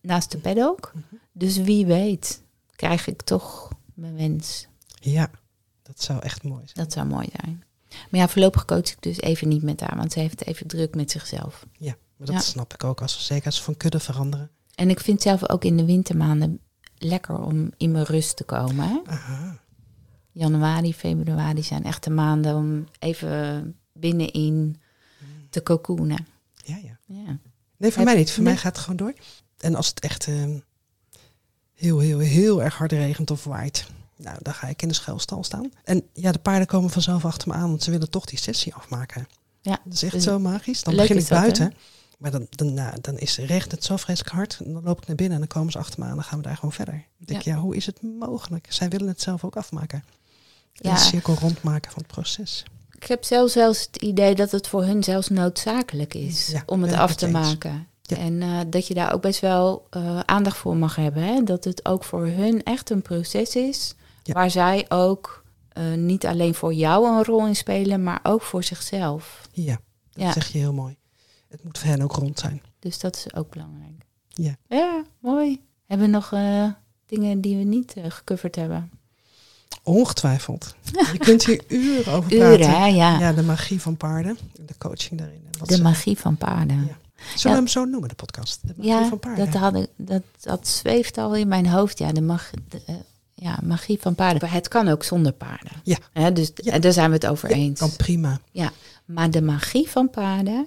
[0.00, 0.92] naast de paddock.
[1.32, 2.42] Dus wie weet
[2.76, 4.66] krijg ik toch mijn wens.
[5.00, 5.30] Ja,
[5.82, 6.84] dat zou echt mooi zijn.
[6.86, 7.62] Dat zou mooi zijn.
[8.10, 10.66] Maar ja, voorlopig coach ik dus even niet met haar, want ze heeft het even
[10.66, 11.66] druk met zichzelf.
[11.78, 12.40] Ja, maar dat Ja.
[12.42, 13.00] snap ik ook.
[13.02, 14.50] Als zeker als ze van kudde veranderen.
[14.74, 16.60] En ik vind zelf ook in de wintermaanden
[16.98, 18.88] lekker om in mijn rust te komen.
[18.88, 18.98] Hè?
[19.06, 19.58] Aha.
[20.32, 24.80] Januari, februari zijn echte maanden om even binnenin
[25.50, 26.26] te cocoonen.
[26.64, 26.98] Ja, ja.
[27.06, 27.38] Ja.
[27.76, 28.30] Nee, voor Heb- mij niet.
[28.30, 28.52] Voor nee.
[28.52, 29.12] mij gaat het gewoon door.
[29.58, 30.58] En als het echt ehm,
[31.74, 33.86] heel, heel, heel erg hard regent of waait,
[34.16, 35.70] nou, dan ga ik in de schuilstal staan.
[35.84, 38.74] En ja, de paarden komen vanzelf achter me aan, want ze willen toch die sessie
[38.74, 39.26] afmaken.
[39.60, 40.82] Ja, Dat is echt dus zo magisch.
[40.82, 41.74] Dan begin ik buiten.
[42.18, 44.60] Maar dan, dan, nou, dan is, regent het zo vreselijk hard.
[44.64, 46.10] En dan loop ik naar binnen en dan komen ze achter me aan.
[46.10, 46.94] En dan gaan we daar gewoon verder.
[46.94, 48.66] Dan denk ik, ja, hoe is het mogelijk?
[48.68, 50.04] Zij willen het zelf ook afmaken.
[50.72, 50.90] Ja.
[50.90, 52.64] Een cirkel rondmaken van het proces.
[53.00, 56.82] Ik heb zelfs zelfs het idee dat het voor hun zelfs noodzakelijk is Ja, om
[56.82, 57.34] het ik af te eens.
[57.34, 57.86] maken.
[58.02, 58.16] Ja.
[58.16, 61.22] En eh, dat je daar ook best wel eh, aandacht voor mag hebben.
[61.22, 61.42] Hè?
[61.42, 63.94] Dat het ook voor hun echt een proces is.
[64.22, 64.32] Ja.
[64.34, 68.64] Waar zij ook eh, niet alleen voor jou een rol in spelen, maar ook voor
[68.64, 69.48] zichzelf.
[69.52, 69.80] Ja,
[70.12, 70.32] dat Ja.
[70.32, 70.96] zeg je heel mooi.
[71.48, 72.62] Het moet voor hen ook rond zijn.
[72.78, 74.04] Dus dat is ook belangrijk.
[74.28, 74.56] Ja.
[74.68, 75.60] Ja, mooi.
[75.86, 76.64] Hebben we nog eh,
[77.06, 78.90] dingen die we niet eh, gecoverd hebben?
[79.82, 80.74] Ongetwijfeld.
[81.12, 82.80] Je kunt hier uren over Uren, praten.
[82.80, 82.86] hè?
[82.86, 83.18] Ja.
[83.18, 84.38] Ja, de magie van paarden.
[84.66, 85.42] De coaching daarin.
[85.58, 86.76] Wat De ze- magie van paarden.
[86.76, 86.96] Ja.
[87.16, 87.48] Zullen Ja.
[87.50, 88.60] we hem zo noemen, de podcast?
[88.62, 89.50] De magie Ja, van paarden.
[89.50, 91.98] dat, had ik, dat, dat zweeft al in mijn hoofd.
[91.98, 92.94] Ja, de, mag, de, eh,
[93.34, 94.42] ja, magie van paarden.
[94.42, 95.72] Maar Het kan ook zonder paarden.
[96.12, 96.30] Ja.
[96.30, 96.72] Dus Ja.
[96.72, 97.78] en daar zijn we het over Ja, eens.
[97.78, 98.40] kan prima.
[99.04, 100.66] Maar de magie van paarden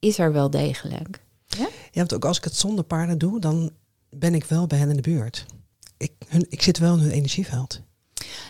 [0.00, 1.20] is er wel degelijk.
[1.46, 3.70] Ja, want ook als ik het zonder paarden doe, dan
[4.10, 5.46] ben ik wel bij hen in de buurt.
[5.96, 7.80] Ik, hun, ik zit wel in hun energieveld.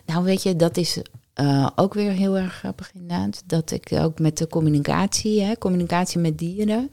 [0.07, 3.42] Nou, weet je, dat is eh, ook weer heel erg grappig inderdaad.
[3.46, 6.90] Dat ik ook met de communicatie, hè, communicatie met dieren.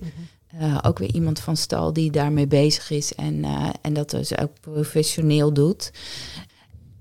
[0.48, 4.38] eh, ook weer iemand van stal die daarmee bezig is en, eh, en dat dus
[4.38, 5.92] ook professioneel doet.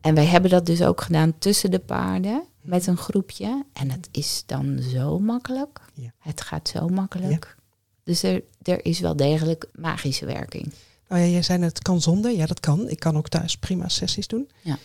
[0.00, 3.64] En wij hebben dat dus ook gedaan tussen de paarden met een groepje.
[3.72, 5.80] En het is dan zo makkelijk.
[5.94, 6.12] Ja.
[6.18, 7.56] Het gaat zo makkelijk.
[8.04, 10.72] Dus er, er is wel degelijk magische werking.
[11.08, 12.32] Nou ja, jij zei net, het kan zonder.
[12.32, 12.88] Ja, dat kan.
[12.88, 14.50] Ik kan ook thuis prima sessies doen.
[14.62, 14.78] Ja.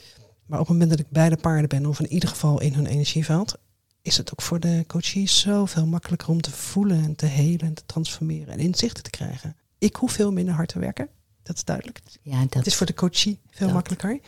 [0.45, 2.73] Maar op het moment dat ik bij de paarden ben, of in ieder geval in
[2.73, 3.57] hun energieveld,
[4.01, 7.73] is het ook voor de coaches zoveel makkelijker om te voelen en te helen en
[7.73, 9.55] te transformeren en inzichten te krijgen.
[9.77, 11.09] Ik hoef veel minder hard te werken.
[11.43, 12.01] Dat is duidelijk.
[12.21, 13.75] Ja, dat, Het is voor de coachie veel dat.
[13.75, 14.19] makkelijker.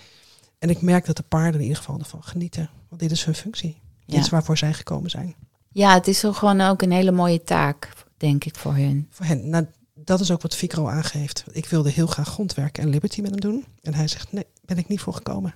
[0.60, 2.70] En ik merk dat de paarden in ieder geval ervan genieten.
[2.94, 3.82] Want dit is hun functie.
[4.06, 4.22] Dit Ja.
[4.22, 5.36] is waarvoor zij gekomen zijn.
[5.72, 9.08] ja, het is gewoon ook een hele mooie taak, denk ik, voor hun.
[9.10, 9.50] Voor hen.
[9.50, 9.66] Nou,
[9.96, 11.44] dat is ook wat Vicro aangeeft.
[11.52, 13.66] Ik wilde heel graag grondwerk en liberty met hem doen.
[13.82, 15.54] En hij zegt, nee, ben ik niet voor gekomen.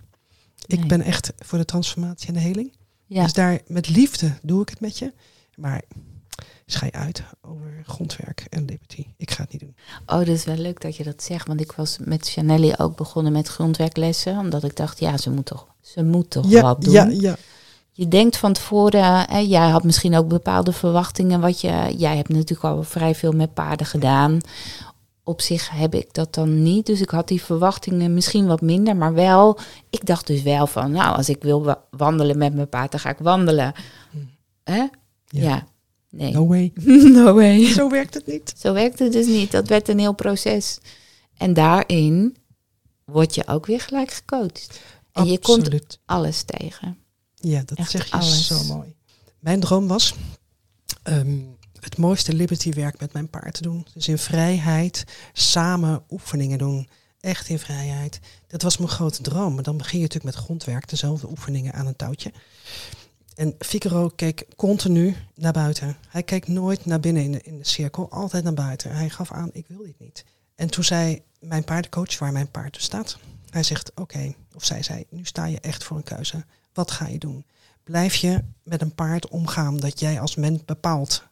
[0.65, 0.87] Ik Nee.
[0.87, 2.75] ben echt voor de transformatie en de heling.
[3.05, 3.23] Ja.
[3.23, 5.13] Dus daar met liefde doe ik het met je.
[5.55, 5.81] Maar
[6.69, 9.05] schij uit over grondwerk en liberty.
[9.17, 9.75] Ik ga het niet doen.
[10.05, 11.47] Oh, dat is wel leuk dat je dat zegt.
[11.47, 14.37] Want ik was met Chanelli ook begonnen met grondwerklessen.
[14.37, 16.93] Omdat ik dacht, ja, ze moet toch, ze moet toch wat doen.
[16.93, 17.35] ja, ja.
[17.91, 21.39] Je denkt van tevoren, hè, jij had misschien ook bepaalde verwachtingen.
[21.39, 24.39] Wat je, jij hebt natuurlijk al vrij veel met paarden gedaan.
[25.23, 26.85] Op zich heb ik dat dan niet.
[26.85, 28.95] Dus ik had die verwachtingen misschien wat minder.
[28.95, 29.57] Maar wel,
[29.89, 32.99] ik dacht dus wel van, nou, als ik wil wa- wandelen met mijn paard, dan
[32.99, 33.73] ga ik wandelen.
[34.63, 34.77] Hè?
[34.77, 34.89] Ja.
[35.25, 35.67] Ja.
[36.17, 36.31] Nee.
[36.31, 36.71] No way.
[37.21, 37.65] no way.
[37.65, 38.53] Zo werkt het niet.
[38.57, 39.51] Zo werkt het dus niet.
[39.51, 40.77] Dat werd een heel proces.
[41.37, 42.37] En daarin
[43.05, 44.79] word je ook weer gelijk gecoacht.
[45.11, 46.97] En je komt alles tegen.
[47.35, 48.47] Ja, dat Echt zeg je alles.
[48.47, 48.95] zo mooi.
[49.39, 50.13] Mijn droom was
[51.03, 51.39] ehm,
[51.79, 53.85] het mooiste liberty werk met mijn paard te doen.
[53.93, 55.03] Dus in vrijheid
[55.33, 56.89] samen oefeningen doen.
[57.19, 58.19] Echt in vrijheid.
[58.47, 59.53] Dat was mijn grote droom.
[59.53, 62.31] Maar dan begin je natuurlijk met grondwerk, dezelfde oefeningen aan een touwtje.
[63.37, 65.97] En Figaro keek continu naar buiten.
[66.07, 68.91] Hij keek nooit naar binnen in de, in de cirkel, altijd naar buiten.
[68.91, 70.25] Hij gaf aan, ik wil dit niet.
[70.55, 73.17] En toen zei mijn paardencoach, waar mijn paard dus staat,
[73.49, 76.45] hij zegt, oké, of zij zei, nu sta je echt voor een keuze.
[76.73, 77.45] Wat ga je doen?
[77.83, 81.23] Blijf je met een paard omgaan dat jij als mens bepaalt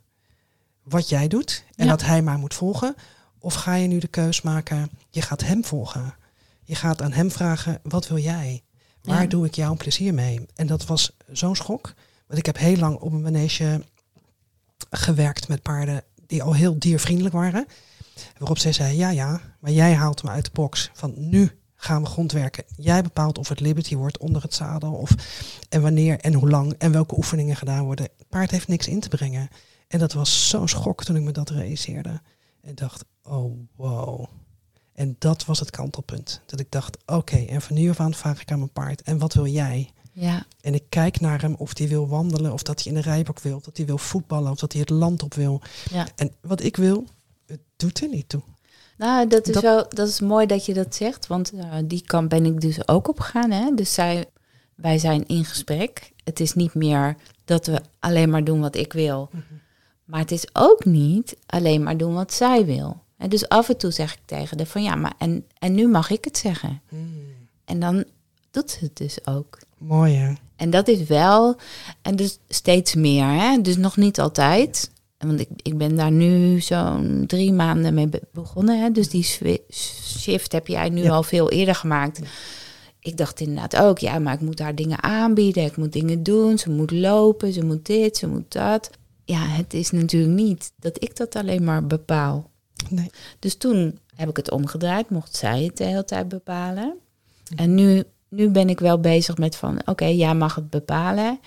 [0.84, 1.92] wat jij doet en Ja.
[1.92, 2.96] dat hij maar moet volgen?
[3.40, 6.16] Of ga je nu de keus maken, je gaat hem volgen.
[6.64, 8.64] Je gaat aan hem vragen, wat wil jij?
[9.06, 9.28] Waar Ja.
[9.28, 10.46] doe ik jou een plezier mee?
[10.56, 11.94] En dat was zo'n schok.
[12.28, 13.84] Want ik heb heel lang op een manege
[14.90, 17.66] gewerkt met paarden die al heel diervriendelijk waren.
[18.38, 20.90] Waarop zij zei, ja ja, maar jij haalt me uit de box.
[20.94, 22.64] Van nu gaan we grondwerken.
[22.78, 24.94] Jij bepaalt of het liberty wordt onder het zadel.
[24.94, 25.12] Of,
[25.70, 28.10] en wanneer en hoe lang en welke oefeningen gedaan worden.
[28.18, 29.48] Het paard heeft niks in te brengen.
[29.88, 32.22] En dat was zo'n schok toen ik me dat realiseerde.
[32.62, 34.26] En dacht, oh wow.
[34.96, 36.42] En dat was het kantelpunt.
[36.46, 39.02] Dat ik dacht, oké, en van nu af aan vraag ik aan mijn paard.
[39.02, 39.90] En wat wil jij?
[40.12, 43.10] Ja, En ik kijk naar hem of hij wil wandelen, of dat hij in de
[43.10, 45.62] rijbak wil, of dat hij wil voetballen, of dat hij het land op wil.
[45.92, 46.08] ja.
[46.16, 47.06] En wat ik wil,
[47.46, 48.42] het doet er niet toe.
[48.98, 52.02] Nou, dat is Dat- wel, dat is mooi dat je dat zegt, want eh, die
[52.02, 53.52] kant ben ik dus ook op gegaan.
[53.52, 53.72] Hè?
[53.76, 54.26] Dus zij,
[54.76, 56.12] wij zijn in gesprek.
[56.24, 57.16] Het is niet meer
[57.46, 59.30] dat we alleen maar doen wat ik wil,
[60.06, 63.04] maar het is ook niet alleen maar doen wat zij wil.
[63.18, 65.88] En dus af en toe zeg ik tegen haar van ja, maar en, en nu
[65.88, 66.82] mag ik het zeggen.
[67.66, 68.04] En dan
[68.52, 69.60] doet ze het dus ook.
[69.78, 70.34] Mooi hè?
[70.56, 71.56] En dat is wel,
[72.02, 73.62] en dus steeds meer, hè?
[73.62, 74.92] dus nog niet altijd.
[75.18, 78.82] Want ik, ik ben daar nu zo'n drie maanden mee be- begonnen.
[78.82, 78.92] Hè?
[78.92, 81.10] Dus die shift heb jij nu Ja.
[81.12, 82.20] al veel eerder gemaakt.
[83.00, 85.64] Ik dacht inderdaad ook, ja, maar ik moet haar dingen aanbieden.
[85.64, 86.58] Ik moet dingen doen.
[86.58, 88.90] Ze moet lopen, ze moet dit, ze moet dat.
[89.26, 92.50] Ja, het is natuurlijk niet dat ik dat alleen maar bepaal.
[92.90, 93.10] Nee.
[93.40, 96.94] Dus toen heb ik het omgedraaid, mocht zij het de hele tijd bepalen.
[97.56, 101.40] En nu, nu ben ik wel bezig met van, oké, jij mag het bepalen.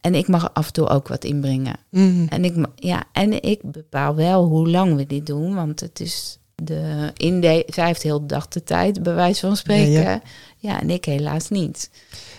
[0.00, 1.76] En ik mag af en toe ook wat inbrengen.
[1.88, 2.26] Mhm.
[2.28, 6.38] En ik, ja, en ik bepaal wel hoe lang we dit doen, want het is
[6.54, 10.02] de, in de, zij heeft heel de dag de tijd, bij wijze van spreken.
[10.02, 10.22] Ja,
[10.56, 11.90] Ja, en ik helaas niet.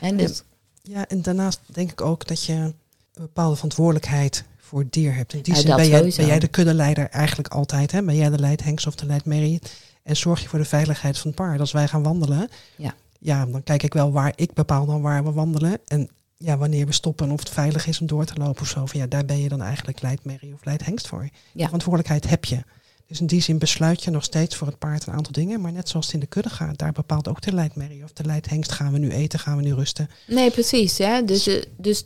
[0.01, 0.43] En dus,
[0.81, 2.75] Ja, en daarnaast denk ik ook dat je een
[3.13, 5.33] bepaalde verantwoordelijkheid voor dier hebt.
[5.33, 7.91] In die Ja, zin ben jij, ben jij de kuddeleider eigenlijk altijd.
[7.91, 8.03] Hè?
[8.03, 9.61] Ben jij de leidhengst of de leidmerrie?
[10.03, 11.59] En zorg je voor de veiligheid van het paard.
[11.59, 12.93] Als wij gaan wandelen, Ja.
[13.19, 15.77] ja, dan kijk ik wel waar ik bepaal dan waar we wandelen.
[15.87, 18.67] En ja, wanneer we stoppen en of het veilig is om door te lopen of
[18.67, 18.85] zo.
[18.85, 21.29] Van, ja, daar ben je dan eigenlijk leidmerrie of leidhengst voor.
[21.53, 21.63] Ja.
[21.65, 22.63] verantwoordelijkheid heb je.
[23.07, 25.61] Dus in die zin besluit je nog steeds voor het paard een aantal dingen.
[25.61, 28.03] Maar net zoals het in de kudde gaat, daar bepaalt ook de leidmerrie.
[28.03, 30.09] Of de leidhengst, gaan we nu eten, gaan we nu rusten.
[30.27, 30.97] Nee, precies.
[30.97, 31.23] Hè?
[31.25, 32.05] Dus, eh, dus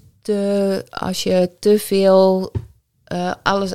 [0.89, 2.51] als je te veel
[3.03, 3.73] eh, alles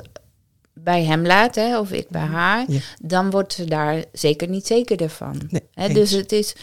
[0.73, 2.81] bij hem laat, hè, of ik bij haar, Ja.
[3.03, 5.41] dan wordt ze daar zeker niet zekerder van.
[5.51, 5.89] Nee, Hè?
[5.89, 6.55] Dus het, is,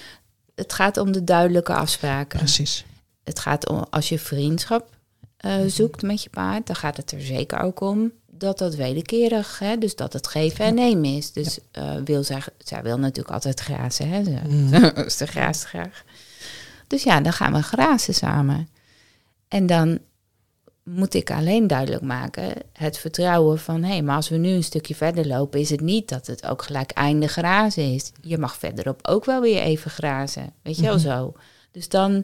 [0.56, 2.40] het gaat om de duidelijke afspraken.
[2.40, 2.86] Precies.
[3.24, 4.90] Het gaat om, als je vriendschap
[5.38, 5.68] eh, Mhm.
[5.70, 9.78] zoekt met je paard, dan gaat het er zeker ook om dat dat wederkerig, hè,
[9.78, 11.32] dus dat het geven en nemen is.
[11.32, 14.24] Dus eh, wil zij, zij wil natuurlijk altijd grazen, hè.
[14.24, 15.10] Ze, Mhm.
[15.18, 16.04] ze graast graag.
[16.88, 18.68] Dus ja, dan gaan we grazen samen.
[19.50, 20.00] En dan
[20.84, 24.96] moet ik alleen duidelijk maken, het vertrouwen van, hé, maar als we nu een stukje
[24.96, 28.12] verder lopen, is het niet dat het ook gelijk einde grazen is.
[28.22, 31.04] Je mag verderop ook wel weer even grazen, weet je wel Mhm.
[31.08, 31.34] zo.
[31.72, 32.24] Dus dan,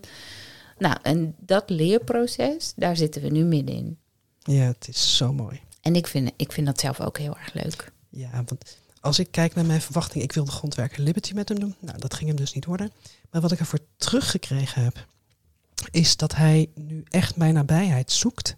[0.77, 3.97] nou, en dat leerproces, daar zitten we nu middenin.
[4.39, 5.59] Ja, het is zo mooi.
[5.81, 7.91] En ik vind, ik vind dat zelf ook heel erg leuk.
[8.09, 11.75] Ja, want als ik kijk naar mijn verwachting, ik wilde grondwerker Liberty met hem doen.
[11.79, 12.91] Nou, dat ging hem dus niet worden.
[13.31, 15.05] Maar wat ik ervoor teruggekregen heb,
[15.91, 18.55] is dat hij nu echt mijn nabijheid zoekt.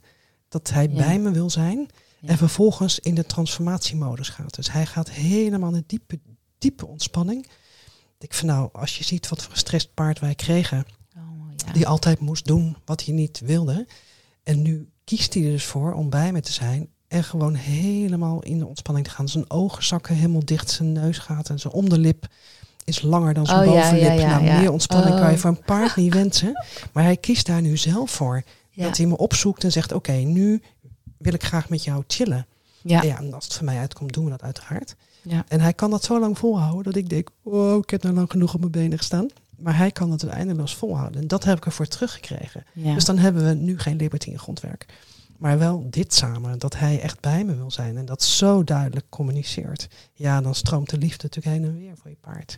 [0.50, 0.96] Dat hij Ja.
[1.06, 1.90] bij me wil zijn.
[2.20, 2.28] Ja.
[2.30, 4.56] En vervolgens in de transformatiemodus gaat.
[4.56, 6.20] Dus hij gaat helemaal in diepe,
[6.58, 7.48] diepe ontspanning.
[8.20, 10.86] Ik van nou, als je ziet wat voor gestrest paard wij kregen.
[11.18, 11.24] Oh,
[11.66, 11.72] ja.
[11.74, 13.88] Die altijd moest doen wat hij niet wilde.
[14.44, 16.90] En nu kiest hij er dus voor om bij me te zijn.
[17.08, 19.30] En gewoon helemaal in de ontspanning te gaan.
[19.30, 22.28] Zijn ogen zakken helemaal dicht, zijn neus gaat en zijn onderlip
[22.88, 24.20] is langer dan zijn Oh, bovenlip.
[24.20, 24.60] ja, nou, ja.
[24.60, 25.40] meer ontspanning kan je Oh.
[25.40, 26.66] voor een paard niet wensen.
[26.94, 28.44] Maar hij kiest daar nu zelf voor.
[28.76, 30.62] Dat hij me opzoekt en zegt, oké, nu
[31.18, 32.46] wil ik graag met jou chillen.
[32.82, 33.02] ja.
[33.02, 34.96] En ja, en als het van mij uitkomt, doen we dat uiteraard.
[35.22, 35.46] Ja.
[35.48, 38.32] En hij kan dat zo lang volhouden dat ik denk, wow, ik heb nou lang
[38.32, 39.28] genoeg op mijn benen gestaan.
[39.58, 41.22] Maar hij kan het eindeloos volhouden.
[41.22, 42.64] En dat heb ik ervoor teruggekregen.
[42.74, 42.94] ja.
[42.94, 44.86] Dus dan hebben we nu geen Liberty in grondwerk.
[45.38, 49.06] Maar wel dit samen, dat hij echt bij me wil zijn en dat zo duidelijk
[49.10, 49.88] communiceert.
[50.14, 52.58] Ja, dan stroomt de liefde natuurlijk heen en weer voor je paard.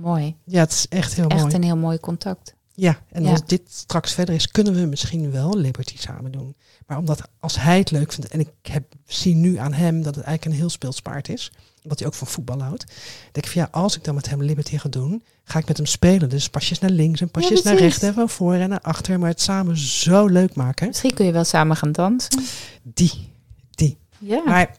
[0.00, 0.36] Mooi.
[0.44, 1.54] Ja, het is echt heel Echt mooi.
[1.54, 2.54] een heel mooi contact.
[2.74, 3.30] Ja, en Ja.
[3.30, 6.54] als dit straks verder is, kunnen we misschien wel Liberty samen doen.
[6.86, 10.14] Maar omdat als hij het leuk vindt, en ik heb, zie nu aan hem dat
[10.14, 12.84] het eigenlijk een heel speels paard is, omdat hij ook van voetbal houdt,
[13.32, 15.76] denk ik van ja, als ik dan met hem Liberty ga doen, ga ik met
[15.76, 16.28] hem spelen.
[16.28, 19.28] Dus pasjes naar links en pasjes naar rechts en van voor en naar achter, maar
[19.30, 20.86] het samen zo leuk maken.
[20.86, 22.42] Misschien kun je wel samen gaan dansen.
[22.82, 23.28] Die,
[23.70, 23.98] die.
[24.18, 24.76] Ja, Maar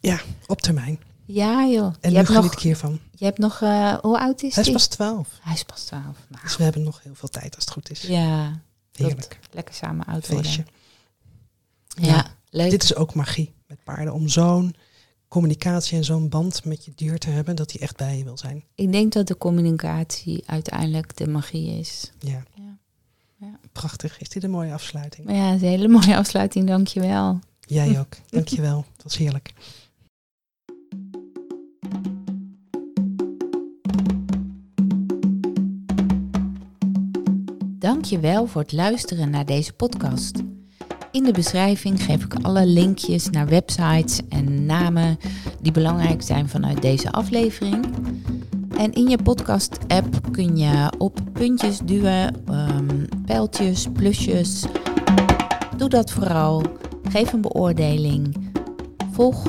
[0.00, 0.98] ja, op termijn.
[1.26, 1.94] Ja joh.
[2.00, 3.00] En je, nu geniet nog, ik hiervan.
[3.14, 4.72] je hebt nog, eh, hoe oud is Hij is die?
[4.72, 5.28] pas 12.
[5.40, 6.04] Hij is pas 12.
[6.28, 8.00] Nou, Dus we hebben nog heel veel tijd als het goed is.
[8.02, 8.60] ja,
[8.92, 9.38] Heerlijk.
[9.52, 10.24] lekker samen oud.
[10.24, 10.64] Feestje.
[11.88, 12.26] Ja, Ja.
[12.50, 12.70] leuk.
[12.70, 14.14] Dit is ook magie met paarden.
[14.14, 14.74] Om zo'n
[15.28, 18.38] communicatie en zo'n band met je dier te hebben, dat hij echt bij je wil
[18.38, 18.64] zijn.
[18.74, 22.12] Ik denk dat de communicatie uiteindelijk de magie is.
[22.18, 22.42] Ja.
[22.54, 22.78] Ja.
[23.36, 23.58] Ja.
[23.72, 24.18] Prachtig.
[24.20, 25.30] Is dit een mooie afsluiting?
[25.30, 27.38] Ja, het is een hele mooie afsluiting, dankjewel.
[27.60, 28.16] Jij ook.
[28.30, 28.84] Dankjewel.
[28.92, 29.52] Het was heerlijk.
[37.84, 40.42] Dankjewel voor het luisteren naar deze podcast.
[41.10, 45.18] In de beschrijving geef ik alle linkjes naar websites en namen
[45.60, 47.84] die belangrijk zijn vanuit deze aflevering.
[48.78, 54.64] En in je podcast-app kun je op puntjes duwen, ehm, pijltjes, plusjes.
[55.76, 56.62] Doe dat vooral.
[57.08, 58.52] Geef een beoordeling.
[59.12, 59.42] Volg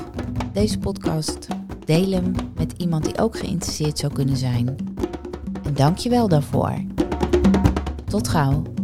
[0.53, 1.47] deze podcast.
[1.85, 4.75] Deel hem met iemand die ook geïnteresseerd zou kunnen zijn.
[5.63, 6.94] En dank je wel daarvoor.
[8.15, 8.74] Tot gauw.